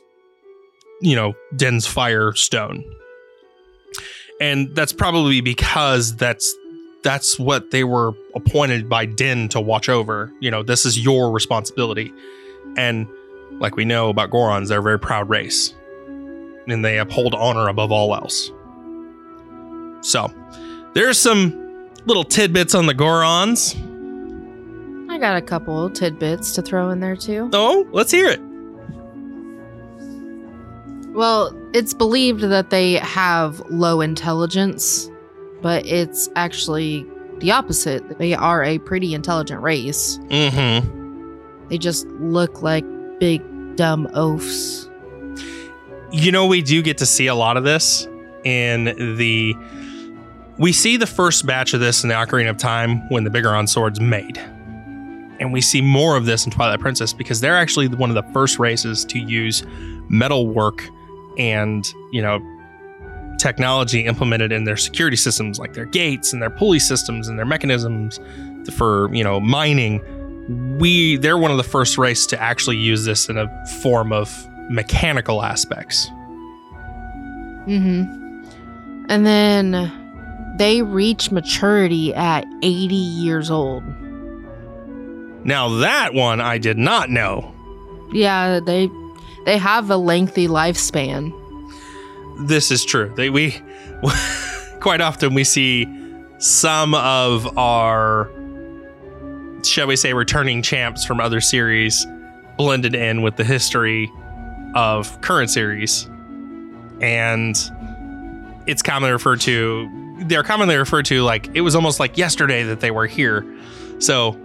[1.01, 2.83] you know, Din's fire stone.
[4.41, 6.55] And that's probably because that's
[7.03, 10.31] that's what they were appointed by Din to watch over.
[10.41, 12.11] You know, this is your responsibility.
[12.77, 13.07] And
[13.53, 15.73] like we know about Gorons, they're a very proud race.
[16.67, 18.51] And they uphold honor above all else.
[20.01, 20.31] So,
[20.93, 23.75] there's some little tidbits on the Gorons.
[25.09, 27.49] I got a couple tidbits to throw in there too.
[27.53, 28.39] Oh, let's hear it.
[31.13, 35.09] Well, it's believed that they have low intelligence,
[35.61, 37.05] but it's actually
[37.39, 38.19] the opposite.
[38.19, 40.19] They are a pretty intelligent race.
[40.27, 41.67] Mm-hmm.
[41.67, 42.85] They just look like
[43.20, 43.41] big
[43.76, 44.89] dumb oafs.
[46.11, 48.07] you know, we do get to see a lot of this
[48.43, 48.86] in
[49.17, 49.55] the.
[50.57, 53.70] We see the first batch of this in the Ocarina of Time when the Biggoron
[53.70, 54.38] sword's made.
[55.39, 58.34] And we see more of this in Twilight Princess because they're actually one of the
[58.34, 59.63] first races to use
[60.09, 60.84] metal work
[61.38, 62.41] and, you know,
[63.39, 67.45] technology implemented in their security systems like their gates and their pulley systems and their
[67.45, 68.20] mechanisms
[68.74, 70.01] for, you know, mining.
[70.49, 74.47] We they're one of the first race to actually use this in a form of
[74.69, 76.09] mechanical aspects.
[77.67, 79.05] Mm-hmm.
[79.09, 83.83] And then they reach maturity at 80 years old.
[85.45, 87.53] Now that one I did not know.
[88.11, 88.89] Yeah, they
[89.45, 91.33] they have a lengthy lifespan.
[92.47, 93.13] This is true.
[93.15, 93.55] They we
[94.79, 95.87] quite often we see
[96.39, 98.31] some of our
[99.66, 102.05] shall we say returning champs from other series
[102.57, 104.12] blended in with the history
[104.76, 106.07] of current series.
[107.01, 107.55] And
[108.68, 109.89] it's commonly referred to
[110.24, 113.45] they're commonly referred to like it was almost like yesterday that they were here.
[113.99, 114.38] So,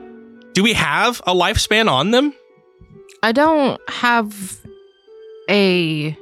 [0.52, 2.32] do we have a lifespan on them?
[3.22, 4.60] I don't have
[5.50, 6.16] a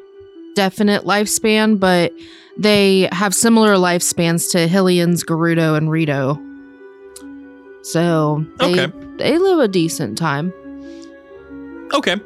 [0.55, 2.13] definite lifespan, but
[2.59, 6.41] they have similar lifespans to Hylians, Gerudo, and Rito.
[7.83, 8.93] So they, Okay.
[9.19, 10.53] they live a decent time.
[11.95, 12.17] Okay.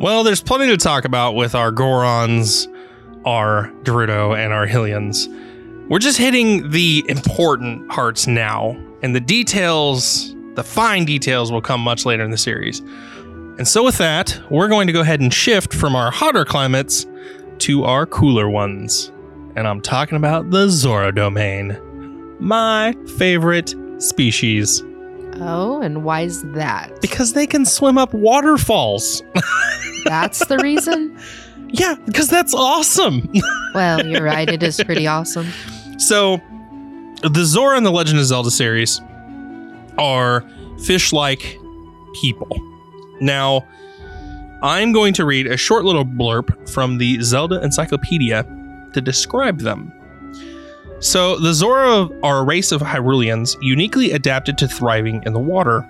[0.00, 2.66] Well, there's plenty to talk about with our Gorons,
[3.24, 5.28] our Gerudo, and our Hylians.
[5.88, 11.80] We're just hitting the important parts now, and the details, the fine details, will come
[11.80, 12.80] much later in the series.
[13.56, 17.06] And so, with that, we're going to go ahead and shift from our hotter climates
[17.58, 19.12] to our cooler ones.
[19.54, 21.78] And I'm talking about the Zora domain,
[22.40, 24.82] my favorite species,
[25.40, 27.00] Oh, and why is that?
[27.00, 29.22] because they can swim up waterfalls.
[30.04, 31.18] That's the reason?
[31.70, 33.30] Yeah, because that's awesome.
[33.74, 34.48] Well, you're right.
[34.48, 35.48] It is pretty awesome.
[35.98, 36.40] so,
[37.22, 39.00] the Zora and the Legend of Zelda series
[39.98, 40.44] are
[40.84, 41.58] fish like
[42.20, 42.48] people.
[43.20, 43.66] Now,
[44.62, 48.44] I'm going to read a short little blurb from the Zelda Encyclopedia
[48.92, 49.92] to describe them.
[51.04, 55.86] So, the Zora are a race of Hyruleans uniquely adapted to thriving in the water.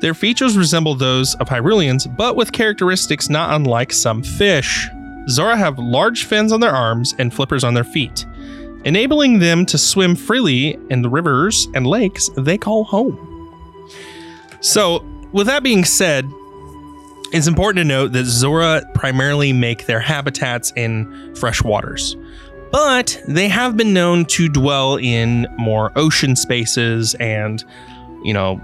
[0.00, 4.90] Their features resemble those of Hyruleans, but with characteristics not unlike some fish.
[5.28, 8.26] Zora have large fins on their arms and flippers on their feet,
[8.84, 13.16] enabling them to swim freely in the rivers and lakes they call home.
[14.60, 16.28] So, with that being said,
[17.32, 22.16] it's important to note that Zora primarily make their habitats in fresh waters,
[22.72, 27.64] but they have been known to dwell in more ocean spaces and,
[28.24, 28.60] you know,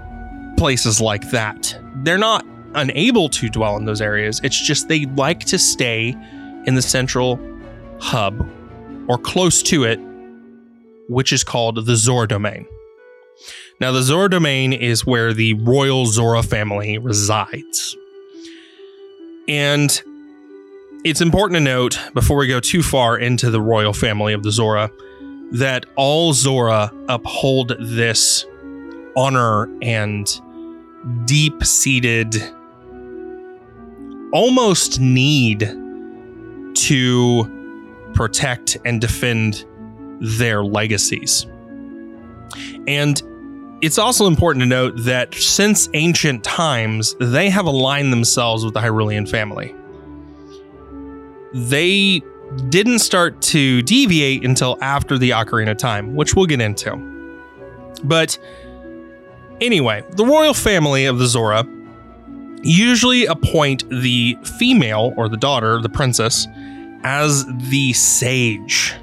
[0.57, 1.79] places like that.
[2.03, 2.45] They're not
[2.75, 6.15] unable to dwell in those areas, it's just they like to stay
[6.65, 7.39] in the central
[7.99, 8.47] hub
[9.07, 9.99] or close to it,
[11.07, 12.65] which is called the Zora domain.
[13.79, 17.95] Now, the Zora domain is where the royal Zora family resides.
[19.47, 20.01] And
[21.03, 24.51] it's important to note before we go too far into the royal family of the
[24.51, 24.91] Zora
[25.51, 28.45] that all Zora uphold this
[29.15, 30.29] honor and
[31.25, 32.35] deep seated,
[34.31, 35.61] almost need
[36.75, 39.65] to protect and defend
[40.19, 41.47] their legacies.
[42.87, 43.21] And
[43.81, 48.81] it's also important to note that since ancient times, they have aligned themselves with the
[48.81, 49.73] Hyrulean family.
[51.53, 52.21] They
[52.69, 56.95] didn't start to deviate until after the Ocarina Time, which we'll get into.
[58.03, 58.37] But
[59.61, 61.65] anyway, the royal family of the Zora
[62.61, 66.47] usually appoint the female or the daughter, the princess,
[67.03, 68.93] as the sage.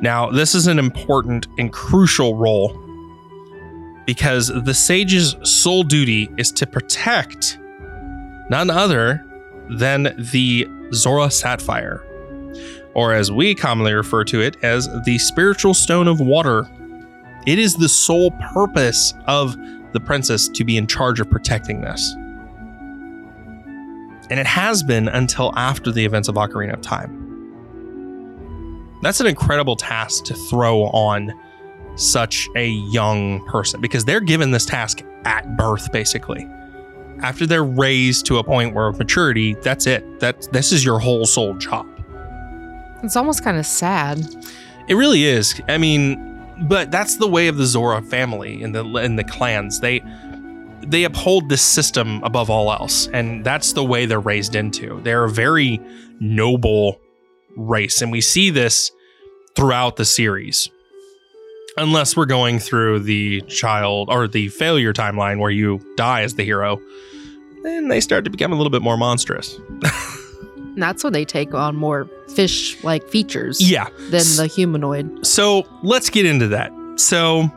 [0.00, 2.82] Now, this is an important and crucial role
[4.06, 7.58] because the sage's sole duty is to protect
[8.50, 9.24] none other
[9.68, 12.04] than the Zora Sapphire,
[12.94, 16.68] or as we commonly refer to it as the spiritual stone of water.
[17.46, 19.56] It is the sole purpose of
[19.92, 22.12] the princess to be in charge of protecting this.
[24.28, 27.22] And it has been until after the events of Ocarina of Time.
[29.02, 31.32] That's an incredible task to throw on
[31.94, 36.48] such a young person because they're given this task at birth, basically.
[37.22, 40.20] After they're raised to a point where of maturity, that's it.
[40.20, 41.86] That this is your whole sole job.
[43.02, 44.18] It's almost kind of sad.
[44.88, 45.60] It really is.
[45.68, 46.22] I mean,
[46.62, 49.80] but that's the way of the Zora family and the and the clans.
[49.80, 50.02] They
[50.82, 55.00] they uphold this system above all else, and that's the way they're raised into.
[55.02, 55.80] They're a very
[56.20, 57.00] noble
[57.56, 58.90] race, and we see this
[59.54, 60.70] throughout the series.
[61.78, 66.44] Unless we're going through the child or the failure timeline where you die as the
[66.44, 66.80] hero,
[67.62, 69.58] then they start to become a little bit more monstrous.
[70.76, 73.88] That's when they take on more fish like features Yeah.
[74.10, 75.26] than the humanoid.
[75.26, 76.70] So let's get into that.
[76.96, 77.50] So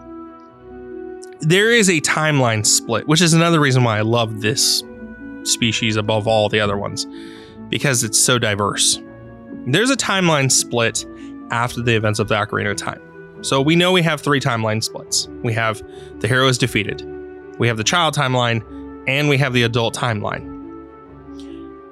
[1.41, 4.83] there is a timeline split, which is another reason why I love this
[5.43, 7.07] species above all the other ones,
[7.69, 9.01] because it's so diverse.
[9.65, 11.05] There's a timeline split
[11.51, 13.01] after the events of the Ocarina of Time.
[13.41, 15.27] So we know we have three timeline splits.
[15.43, 15.81] We have
[16.19, 17.03] the hero is defeated,
[17.57, 18.63] we have the child timeline,
[19.07, 20.57] and we have the adult timeline.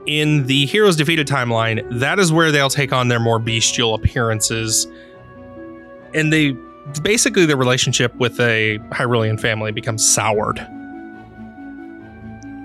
[0.05, 4.87] In the heroes defeated timeline, that is where they'll take on their more bestial appearances
[6.13, 6.55] and they
[7.01, 10.59] basically the relationship with a Hyrulean family becomes soured.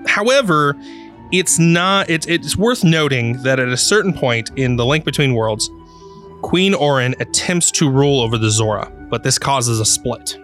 [0.07, 0.75] However,
[1.31, 5.69] it's not it's worth noting that at a certain point in the link between worlds,
[6.43, 10.37] Queen Oren attempts to rule over the Zora, but this causes a split.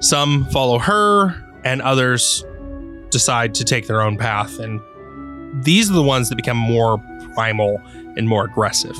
[0.00, 1.34] Some follow her
[1.64, 2.44] and others
[3.10, 4.80] decide to take their own path and
[5.64, 6.98] these are the ones that become more
[7.34, 7.80] primal
[8.16, 8.96] and more aggressive.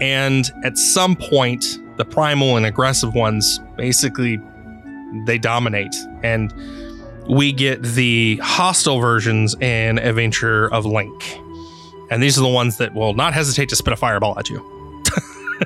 [0.00, 4.40] And at some point, the primal and aggressive ones basically
[5.26, 6.54] they dominate and
[7.28, 11.40] we get the hostile versions in Adventure of Link.
[12.10, 15.02] And these are the ones that will not hesitate to spit a fireball at you.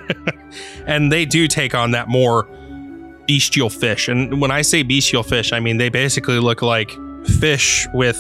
[0.87, 2.49] and they do take on that more
[3.27, 4.09] bestial fish.
[4.09, 6.91] And when I say bestial fish, I mean they basically look like
[7.39, 8.19] fish with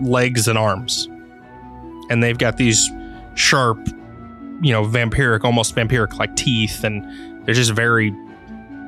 [0.00, 1.08] legs and arms.
[2.10, 2.90] And they've got these
[3.34, 3.78] sharp,
[4.60, 8.14] you know, vampiric, almost vampiric like teeth, and they're just very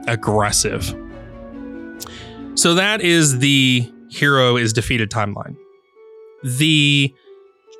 [0.06, 0.94] aggressive.
[2.56, 5.56] So that is the hero is defeated timeline.
[6.42, 7.14] The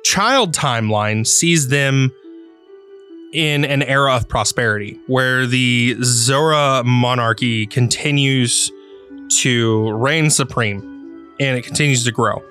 [0.05, 2.11] child timeline sees them
[3.33, 8.71] in an era of prosperity where the Zora monarchy continues
[9.39, 10.79] to reign supreme
[11.39, 12.41] and it continues to grow.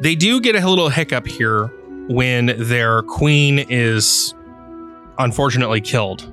[0.00, 1.68] They do get a little hiccup here
[2.08, 4.34] when their queen is
[5.18, 6.30] unfortunately killed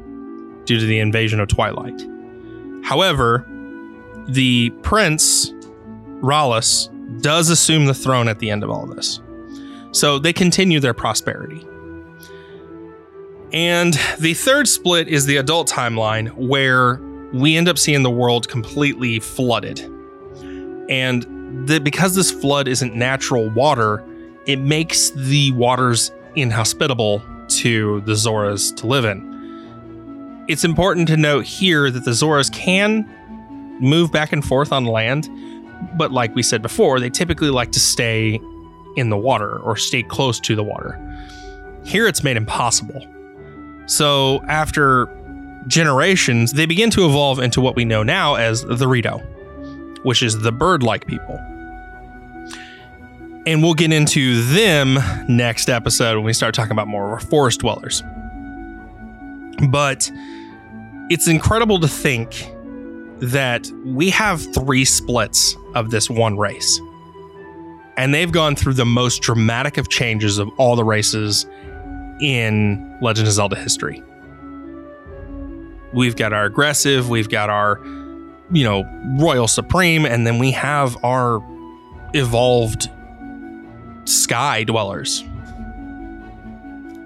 [0.66, 2.06] due to the invasion of Twilight.
[2.84, 3.46] However,
[4.28, 5.52] the prince,
[6.20, 6.90] Ralis,
[7.22, 9.22] does assume the throne at the end of all this.
[9.92, 11.66] So they continue their prosperity.
[13.54, 17.02] And the third split is the adult timeline, where
[17.34, 19.80] we end up seeing the world completely flooded.
[20.90, 24.06] And the, because this flood isn't natural water,
[24.46, 30.46] it makes the waters inhospitable to the Zoras to live in.
[30.48, 33.10] It's important to note here that the Zoras can
[33.82, 35.30] move back and forth on land,
[35.98, 38.40] but like we said before, they typically like to stay
[38.96, 41.00] in the water or stay close to the water.
[41.84, 43.06] Here it's made impossible.
[43.88, 45.08] So after
[45.68, 49.20] generations, they begin to evolve into what we know now as the Rito,
[50.04, 51.40] which is the bird like people.
[53.46, 58.04] And we'll get into them next episode when we start talking about more forest dwellers.
[59.70, 60.12] But
[61.10, 62.52] it's incredible to think
[63.20, 66.80] that we have three splits of this one race.
[67.98, 71.46] And they've gone through the most dramatic of changes of all the races
[72.22, 74.02] in Legend of Zelda history.
[75.94, 77.80] We've got our aggressive, we've got our,
[78.52, 78.84] you know,
[79.20, 81.42] Royal Supreme, and then we have our
[82.14, 82.90] evolved
[84.06, 85.24] sky dwellers.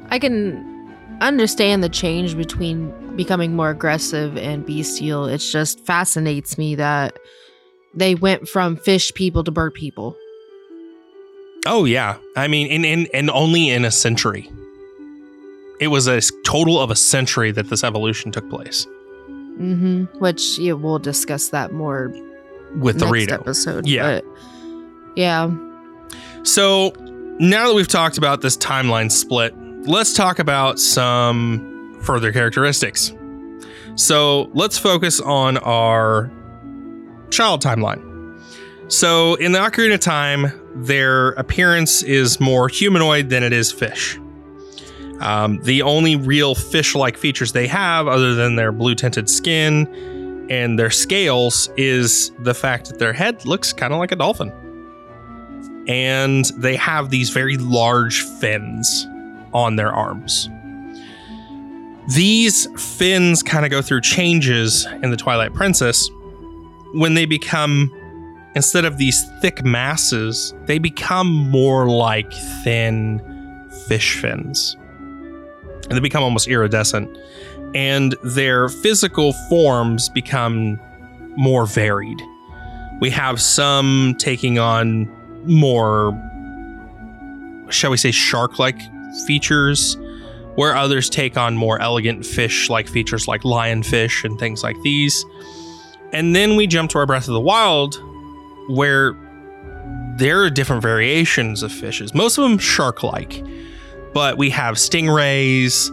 [0.09, 0.73] I can
[1.21, 5.25] understand the change between becoming more aggressive and bestial.
[5.25, 7.17] It just fascinates me that
[7.93, 10.15] they went from fish people to bird people.
[11.65, 12.17] Oh yeah.
[12.35, 14.49] I mean, in, in and only in a century.
[15.79, 18.87] It was a total of a century that this evolution took place
[19.59, 20.19] Mm-hmm.
[20.19, 22.13] Which yeah, we'll discuss that more
[22.75, 23.87] with the next episode.
[23.87, 24.19] Yeah.
[24.19, 24.25] But
[25.15, 25.55] yeah.
[26.43, 26.93] So
[27.39, 29.55] now that we've talked about this timeline split,
[29.87, 33.13] let's talk about some further characteristics.
[33.95, 36.29] So let's focus on our
[37.29, 38.14] child timeline.
[38.87, 44.19] So in the Ocarina of Time, their appearance is more humanoid than it is fish.
[45.21, 49.87] Um, the only real fish like features they have, other than their blue tinted skin
[50.49, 54.51] and their scales, is the fact that their head looks kind of like a dolphin
[55.87, 59.07] and they have these very large fins
[59.53, 60.49] on their arms.
[62.13, 66.09] These fins kind of go through changes in the Twilight Princess
[66.93, 67.91] when they become
[68.55, 72.31] instead of these thick masses, they become more like
[72.63, 73.21] thin
[73.87, 74.75] fish fins.
[74.79, 77.15] And they become almost iridescent.
[77.75, 80.79] And their physical forms become
[81.35, 82.21] more varied.
[83.01, 85.11] We have some taking on
[85.45, 86.13] more,
[87.69, 88.79] shall we say, shark like
[89.27, 89.97] features,
[90.55, 95.25] where others take on more elegant fish like features like lionfish and things like these.
[96.13, 98.01] And then we jump to our Breath of the Wild,
[98.69, 99.15] where
[100.17, 103.43] there are different variations of fishes, most of them shark like,
[104.13, 105.91] but we have stingrays,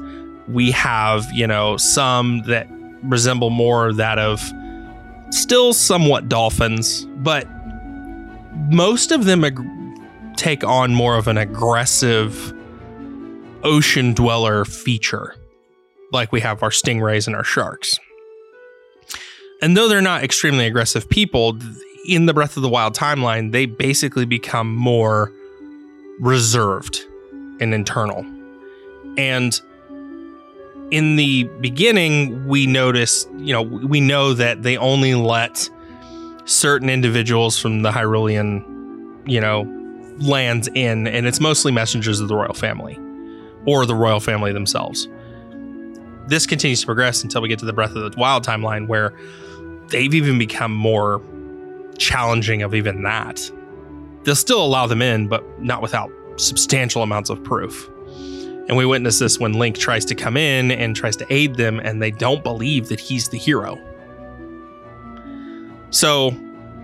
[0.48, 2.66] we have, you know, some that
[3.02, 4.40] resemble more that of
[5.30, 7.46] still somewhat dolphins, but
[8.70, 9.60] most of them ag-
[10.36, 12.52] take on more of an aggressive
[13.64, 15.34] ocean dweller feature,
[16.12, 17.98] like we have our stingrays and our sharks.
[19.60, 21.56] And though they're not extremely aggressive people,
[22.06, 25.32] in the Breath of the Wild timeline, they basically become more
[26.20, 27.04] reserved
[27.60, 28.24] and internal.
[29.16, 29.60] And
[30.90, 35.68] in the beginning, we notice, you know, we know that they only let
[36.44, 38.64] certain individuals from the Hyrulean,
[39.28, 39.62] you know,
[40.18, 42.98] lands in, and it's mostly messengers of the royal family
[43.64, 45.08] or the royal family themselves.
[46.26, 49.12] This continues to progress until we get to the Breath of the Wild timeline, where
[49.88, 51.20] they've even become more
[52.02, 53.50] challenging of even that.
[54.24, 57.88] They'll still allow them in, but not without substantial amounts of proof.
[58.68, 61.80] And we witness this when Link tries to come in and tries to aid them,
[61.80, 63.78] and they don't believe that he's the hero.
[65.90, 66.30] So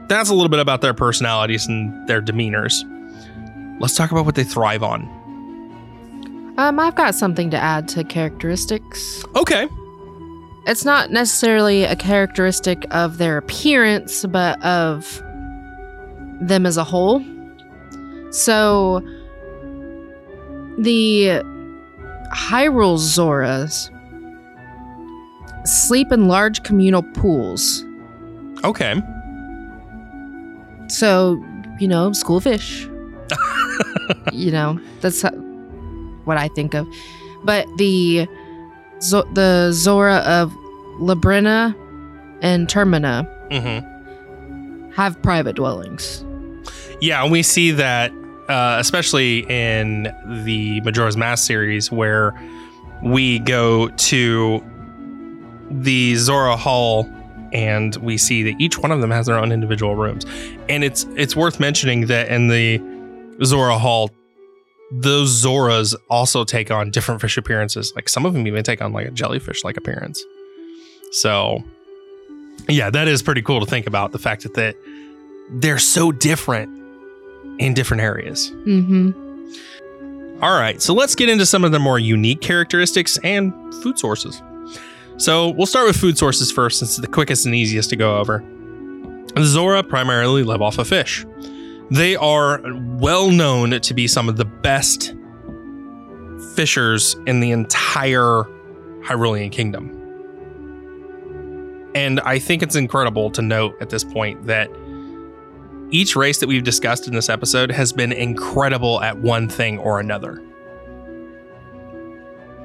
[0.09, 2.83] that's a little bit about their personalities and their demeanors.
[3.81, 5.03] Let's talk about what they thrive on.
[6.59, 9.25] Um, I've got something to add to characteristics.
[9.37, 9.69] Okay.
[10.69, 15.23] It's not necessarily a characteristic of their appearance, but of
[16.43, 17.25] them as a whole.
[18.31, 19.01] So,
[20.77, 21.43] the
[22.35, 23.89] Hyrule Zoras
[25.67, 27.83] sleep in large communal pools.
[28.63, 29.01] Okay.
[30.89, 31.43] So,
[31.81, 32.85] you know, schoolfish.
[34.35, 35.23] you know, that's
[36.25, 36.87] what I think of.
[37.43, 38.29] But the
[39.03, 40.53] Zo- the Zora of
[41.01, 41.75] Labrynna
[42.43, 43.85] and Termina hmm
[44.95, 46.25] have private dwellings.
[47.01, 48.11] Yeah, and we see that,
[48.49, 50.13] uh, especially in
[50.45, 52.35] the Majora's Mask series, where
[53.05, 54.65] we go to
[55.71, 57.09] the Zora Hall
[57.53, 60.27] and we see that each one of them has their own individual rooms.
[60.69, 62.83] And it's it's worth mentioning that in the
[63.45, 64.11] Zora Hall,
[64.91, 67.93] those Zoras also take on different fish appearances.
[67.95, 70.25] Like some of them even take on like a jellyfish like appearance.
[71.13, 71.63] So
[72.69, 74.77] yeah, that is pretty cool to think about the fact that, that
[75.51, 76.71] they're so different
[77.59, 78.51] in different areas.
[78.67, 79.13] Mm-hmm.
[80.43, 84.41] All right, so let's get into some of the more unique characteristics and food sources.
[85.17, 88.19] So we'll start with food sources first, since it's the quickest and easiest to go
[88.19, 88.45] over.
[89.35, 91.27] The Zora primarily live off of fish.
[91.91, 92.61] They are
[92.99, 95.15] well known to be some of the best
[96.55, 98.45] fishers in the entire
[99.03, 99.95] Hyrulean kingdom.
[101.95, 104.71] And I think it's incredible to note at this point that
[105.91, 109.99] each race that we've discussed in this episode has been incredible at one thing or
[109.99, 110.43] another.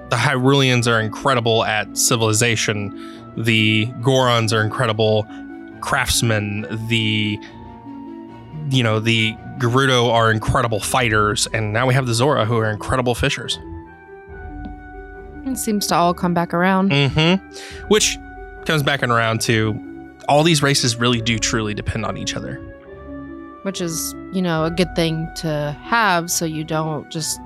[0.09, 3.33] The Hyruleans are incredible at civilization.
[3.37, 5.25] The Gorons are incredible
[5.79, 6.67] craftsmen.
[6.87, 7.39] The
[8.69, 12.69] you know, the Gerudo are incredible fighters, and now we have the Zora who are
[12.69, 13.59] incredible fishers.
[15.45, 16.91] It seems to all come back around.
[16.91, 17.87] Mm-hmm.
[17.89, 18.17] Which
[18.65, 22.59] comes back and around to all these races really do truly depend on each other.
[23.63, 27.39] which is, you know, a good thing to have so you don't just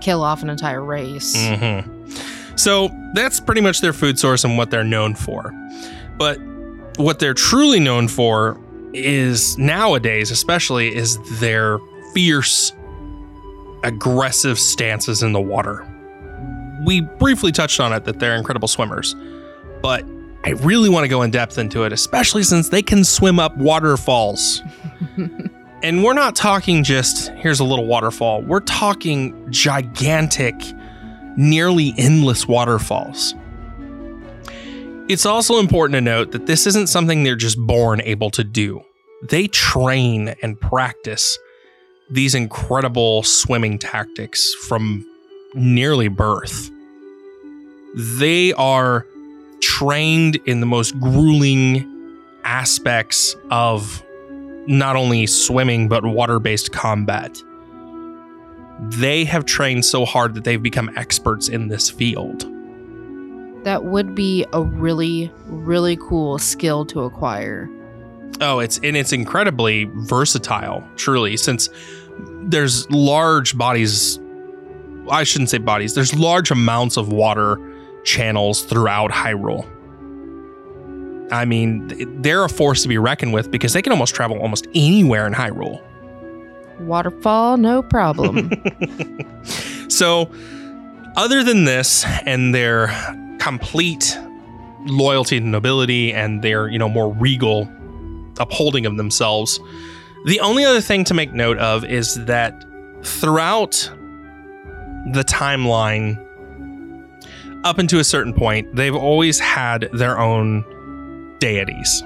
[0.00, 1.36] kill off an entire race.
[1.36, 2.56] Mm-hmm.
[2.56, 5.52] So that's pretty much their food source and what they're known for.
[6.16, 6.38] But
[6.96, 8.58] what they're truly known for
[8.92, 11.78] is nowadays, especially, is their
[12.12, 12.72] fierce,
[13.82, 15.86] aggressive stances in the water.
[16.84, 19.14] We briefly touched on it that they're incredible swimmers,
[19.82, 20.04] but
[20.44, 23.56] I really want to go in depth into it, especially since they can swim up
[23.58, 24.62] waterfalls.
[25.82, 30.54] and we're not talking just here's a little waterfall, we're talking gigantic,
[31.36, 33.34] nearly endless waterfalls.
[35.10, 38.84] It's also important to note that this isn't something they're just born able to do.
[39.28, 41.36] They train and practice
[42.08, 45.04] these incredible swimming tactics from
[45.52, 46.70] nearly birth.
[47.96, 49.04] They are
[49.60, 51.84] trained in the most grueling
[52.44, 54.04] aspects of
[54.68, 57.36] not only swimming, but water based combat.
[58.78, 62.46] They have trained so hard that they've become experts in this field.
[63.64, 67.68] That would be a really, really cool skill to acquire.
[68.40, 71.68] Oh, it's and it's incredibly versatile, truly, since
[72.42, 74.18] there's large bodies.
[75.10, 75.94] I shouldn't say bodies.
[75.94, 77.58] There's large amounts of water
[78.04, 79.66] channels throughout Hyrule.
[81.32, 84.66] I mean, they're a force to be reckoned with because they can almost travel almost
[84.74, 85.80] anywhere in Hyrule.
[86.80, 88.50] Waterfall, no problem.
[89.90, 90.30] So,
[91.16, 92.86] other than this and their
[93.40, 94.16] complete
[94.86, 97.68] loyalty to nobility and their, you know, more regal
[98.38, 99.58] upholding of themselves,
[100.26, 102.64] the only other thing to make note of is that
[103.02, 103.90] throughout
[105.12, 106.26] the timeline,
[107.64, 110.64] up until a certain point, they've always had their own
[111.40, 112.02] deities.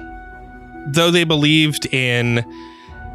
[0.87, 2.43] Though they believed in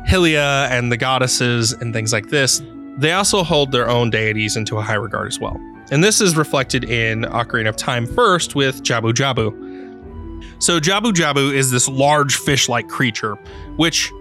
[0.06, 2.62] Hylia and the goddesses and things like this,
[2.98, 5.58] they also hold their own deities into a high regard as well.
[5.90, 9.68] And this is reflected in Ocarina of Time first with Jabu Jabu.
[10.62, 13.34] So, Jabu Jabu is this large fish like creature,
[13.76, 14.12] which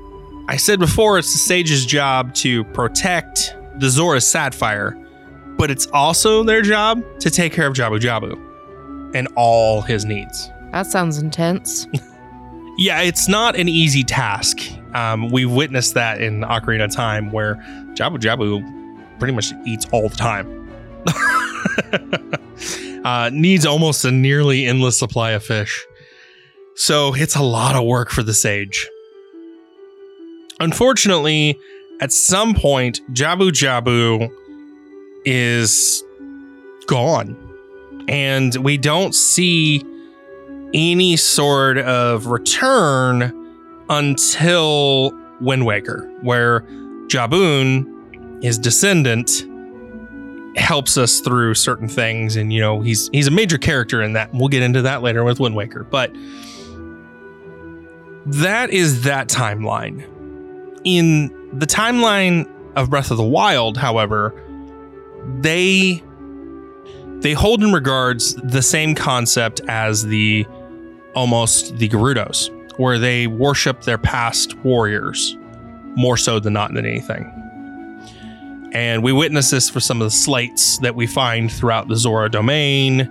[0.47, 4.97] I said before, it's the sage's job to protect the Zora's Sapphire,
[5.57, 8.35] but it's also their job to take care of Jabu Jabu
[9.15, 10.49] and all his needs.
[10.71, 11.87] that sounds intense.
[12.79, 14.57] Yeah, it's not an easy task.
[14.95, 17.55] Um, we've witnessed that in Ocarina of Time where
[17.93, 20.58] Jabu Jabu pretty much eats all the time.
[23.03, 25.85] uh, needs almost a nearly endless supply of fish.
[26.75, 28.87] So it's a lot of work for the sage.
[30.59, 31.59] Unfortunately,
[32.01, 34.29] at some point, Jabu Jabu
[35.25, 36.03] is
[36.87, 37.35] gone.
[38.07, 39.83] And we don't see
[40.73, 43.35] any sort of return
[43.89, 46.61] until Wind Waker, where
[47.07, 49.45] Jabun, his descendant,
[50.55, 54.33] helps us through certain things, and you know he's he's a major character in that.
[54.33, 56.13] We'll get into that later with Wind Waker, but
[58.25, 60.07] that is that timeline.
[60.83, 61.27] In
[61.57, 64.33] the timeline of Breath of the Wild, however,
[65.39, 66.03] they
[67.19, 70.45] they hold in regards the same concept as the
[71.15, 75.35] almost the Gerudos, where they worship their past warriors
[75.95, 77.38] more so than not than anything.
[78.71, 82.29] And we witness this for some of the slates that we find throughout the Zora
[82.29, 83.01] domain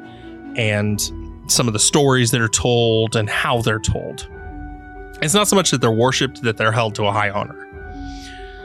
[0.57, 1.01] and
[1.49, 4.29] some of the stories that are told and how they're told.
[5.21, 7.67] It's not so much that they're worshipped, that they're held to a high honor.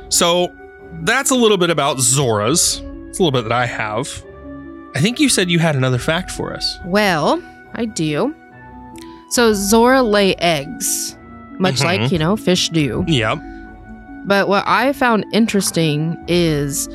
[0.09, 0.53] So
[1.01, 2.79] that's a little bit about Zoras.
[3.09, 4.07] It's a little bit that I have.
[4.95, 6.77] I think you said you had another fact for us.
[6.85, 7.41] Well,
[7.73, 8.35] I do.
[9.31, 11.17] So Zora lay eggs,
[11.57, 11.83] much Mhm.
[11.85, 13.03] like, you know, fish do.
[13.07, 13.39] Yep.
[14.26, 16.88] But what I found interesting is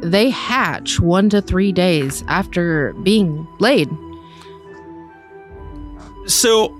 [0.00, 3.88] they hatch one to three days after being laid.
[6.26, 6.76] So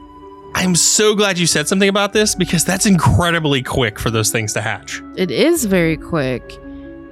[0.55, 4.53] I'm so glad you said something about this because that's incredibly quick for those things
[4.55, 5.03] to hatch.
[5.17, 6.59] It is very quick,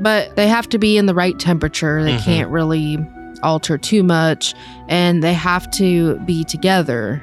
[0.00, 2.02] but they have to be in the right temperature.
[2.02, 2.24] They Mhm.
[2.24, 3.06] can't really
[3.42, 4.54] alter too much,
[4.88, 7.22] and they have to be together.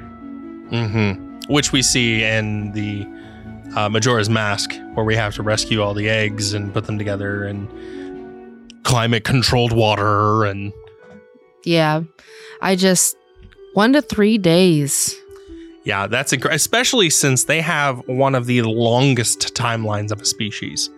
[0.71, 1.51] Mm-hmm.
[1.51, 3.05] Which we see in the
[3.75, 7.43] uh, Majora's Mask, where we have to rescue all the eggs and put them together
[7.45, 7.67] and
[8.83, 10.73] climate controlled water and
[11.63, 12.01] Yeah,
[12.61, 13.15] I just
[13.73, 15.15] one to three days.
[15.85, 16.55] yeah, that's incredible.
[16.55, 20.89] Especially since they have one of the longest timelines of a species.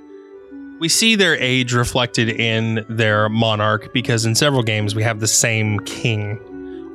[0.80, 5.28] We see their age reflected in their monarch because in several games we have the
[5.28, 6.40] same king,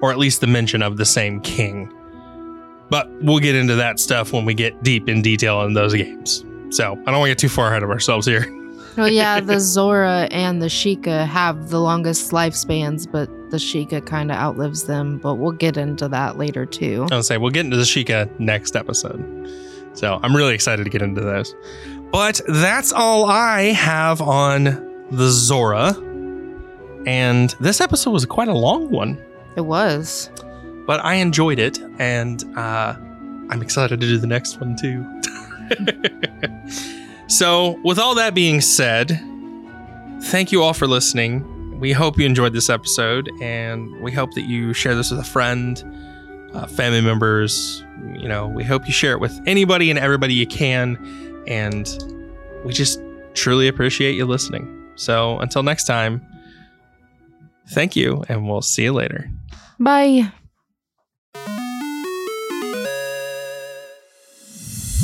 [0.03, 1.91] or at least the mention of the same king.
[2.91, 6.45] But we'll get into that stuff when we get deep in detail in those games.
[6.71, 8.47] So I don't want to get too far ahead of ourselves here.
[8.97, 14.31] Oh yeah, the Zora and the Sheikah have the longest lifespans, but the Sheikah kind
[14.31, 15.19] of outlives them.
[15.19, 17.07] But we'll get into that later too.
[17.13, 19.23] I'll say we'll get into the Sheikah next episode.
[19.95, 21.55] So I'm really excited to get into this.
[22.11, 24.65] But that's all I have on
[25.11, 25.95] the Zora.
[27.07, 29.19] And this episode was quite a long one,
[29.57, 30.31] It was.
[30.89, 31.79] But I enjoyed it.
[31.99, 32.97] And uh,
[33.51, 35.07] I'm excited to do the next one too.
[37.29, 39.21] so, with all that being said,
[40.23, 41.79] thank you all for listening.
[41.79, 45.25] We hope you enjoyed this episode, and we hope that you share this with a
[45.25, 45.85] friend,
[46.55, 47.85] uh, family members.
[48.15, 50.97] You know, we hope you share it with anybody and everybody you can.
[51.47, 51.87] And
[52.65, 52.99] we just
[53.35, 54.91] truly appreciate you listening.
[54.97, 56.27] So, until next time,
[57.69, 59.31] thank you, and we'll see you later.
[59.79, 60.33] Bye.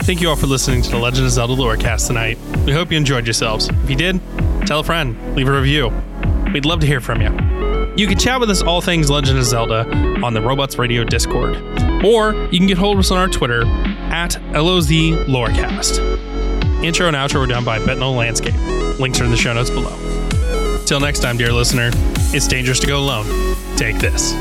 [0.05, 2.39] Thank you all for listening to the Legend of Zelda Lorecast tonight.
[2.67, 3.71] We hope you enjoyed yourselves.
[3.71, 4.21] If you did,
[4.67, 5.91] tell a friend, leave a review.
[6.53, 7.31] We'd love to hear from you.
[7.97, 9.91] You can chat with us all things Legend of Zelda
[10.23, 11.57] on the Robots Radio Discord,
[12.05, 13.65] or you can get hold of us on our Twitter
[14.13, 14.91] at LOZ
[15.27, 15.99] Lorecast.
[16.85, 18.61] Intro and outro were done by Bitonal Landscape.
[19.01, 19.97] Links are in the show notes below.
[20.85, 21.89] Till next time, dear listener,
[22.35, 23.57] it's dangerous to go alone.
[23.79, 24.35] Take this.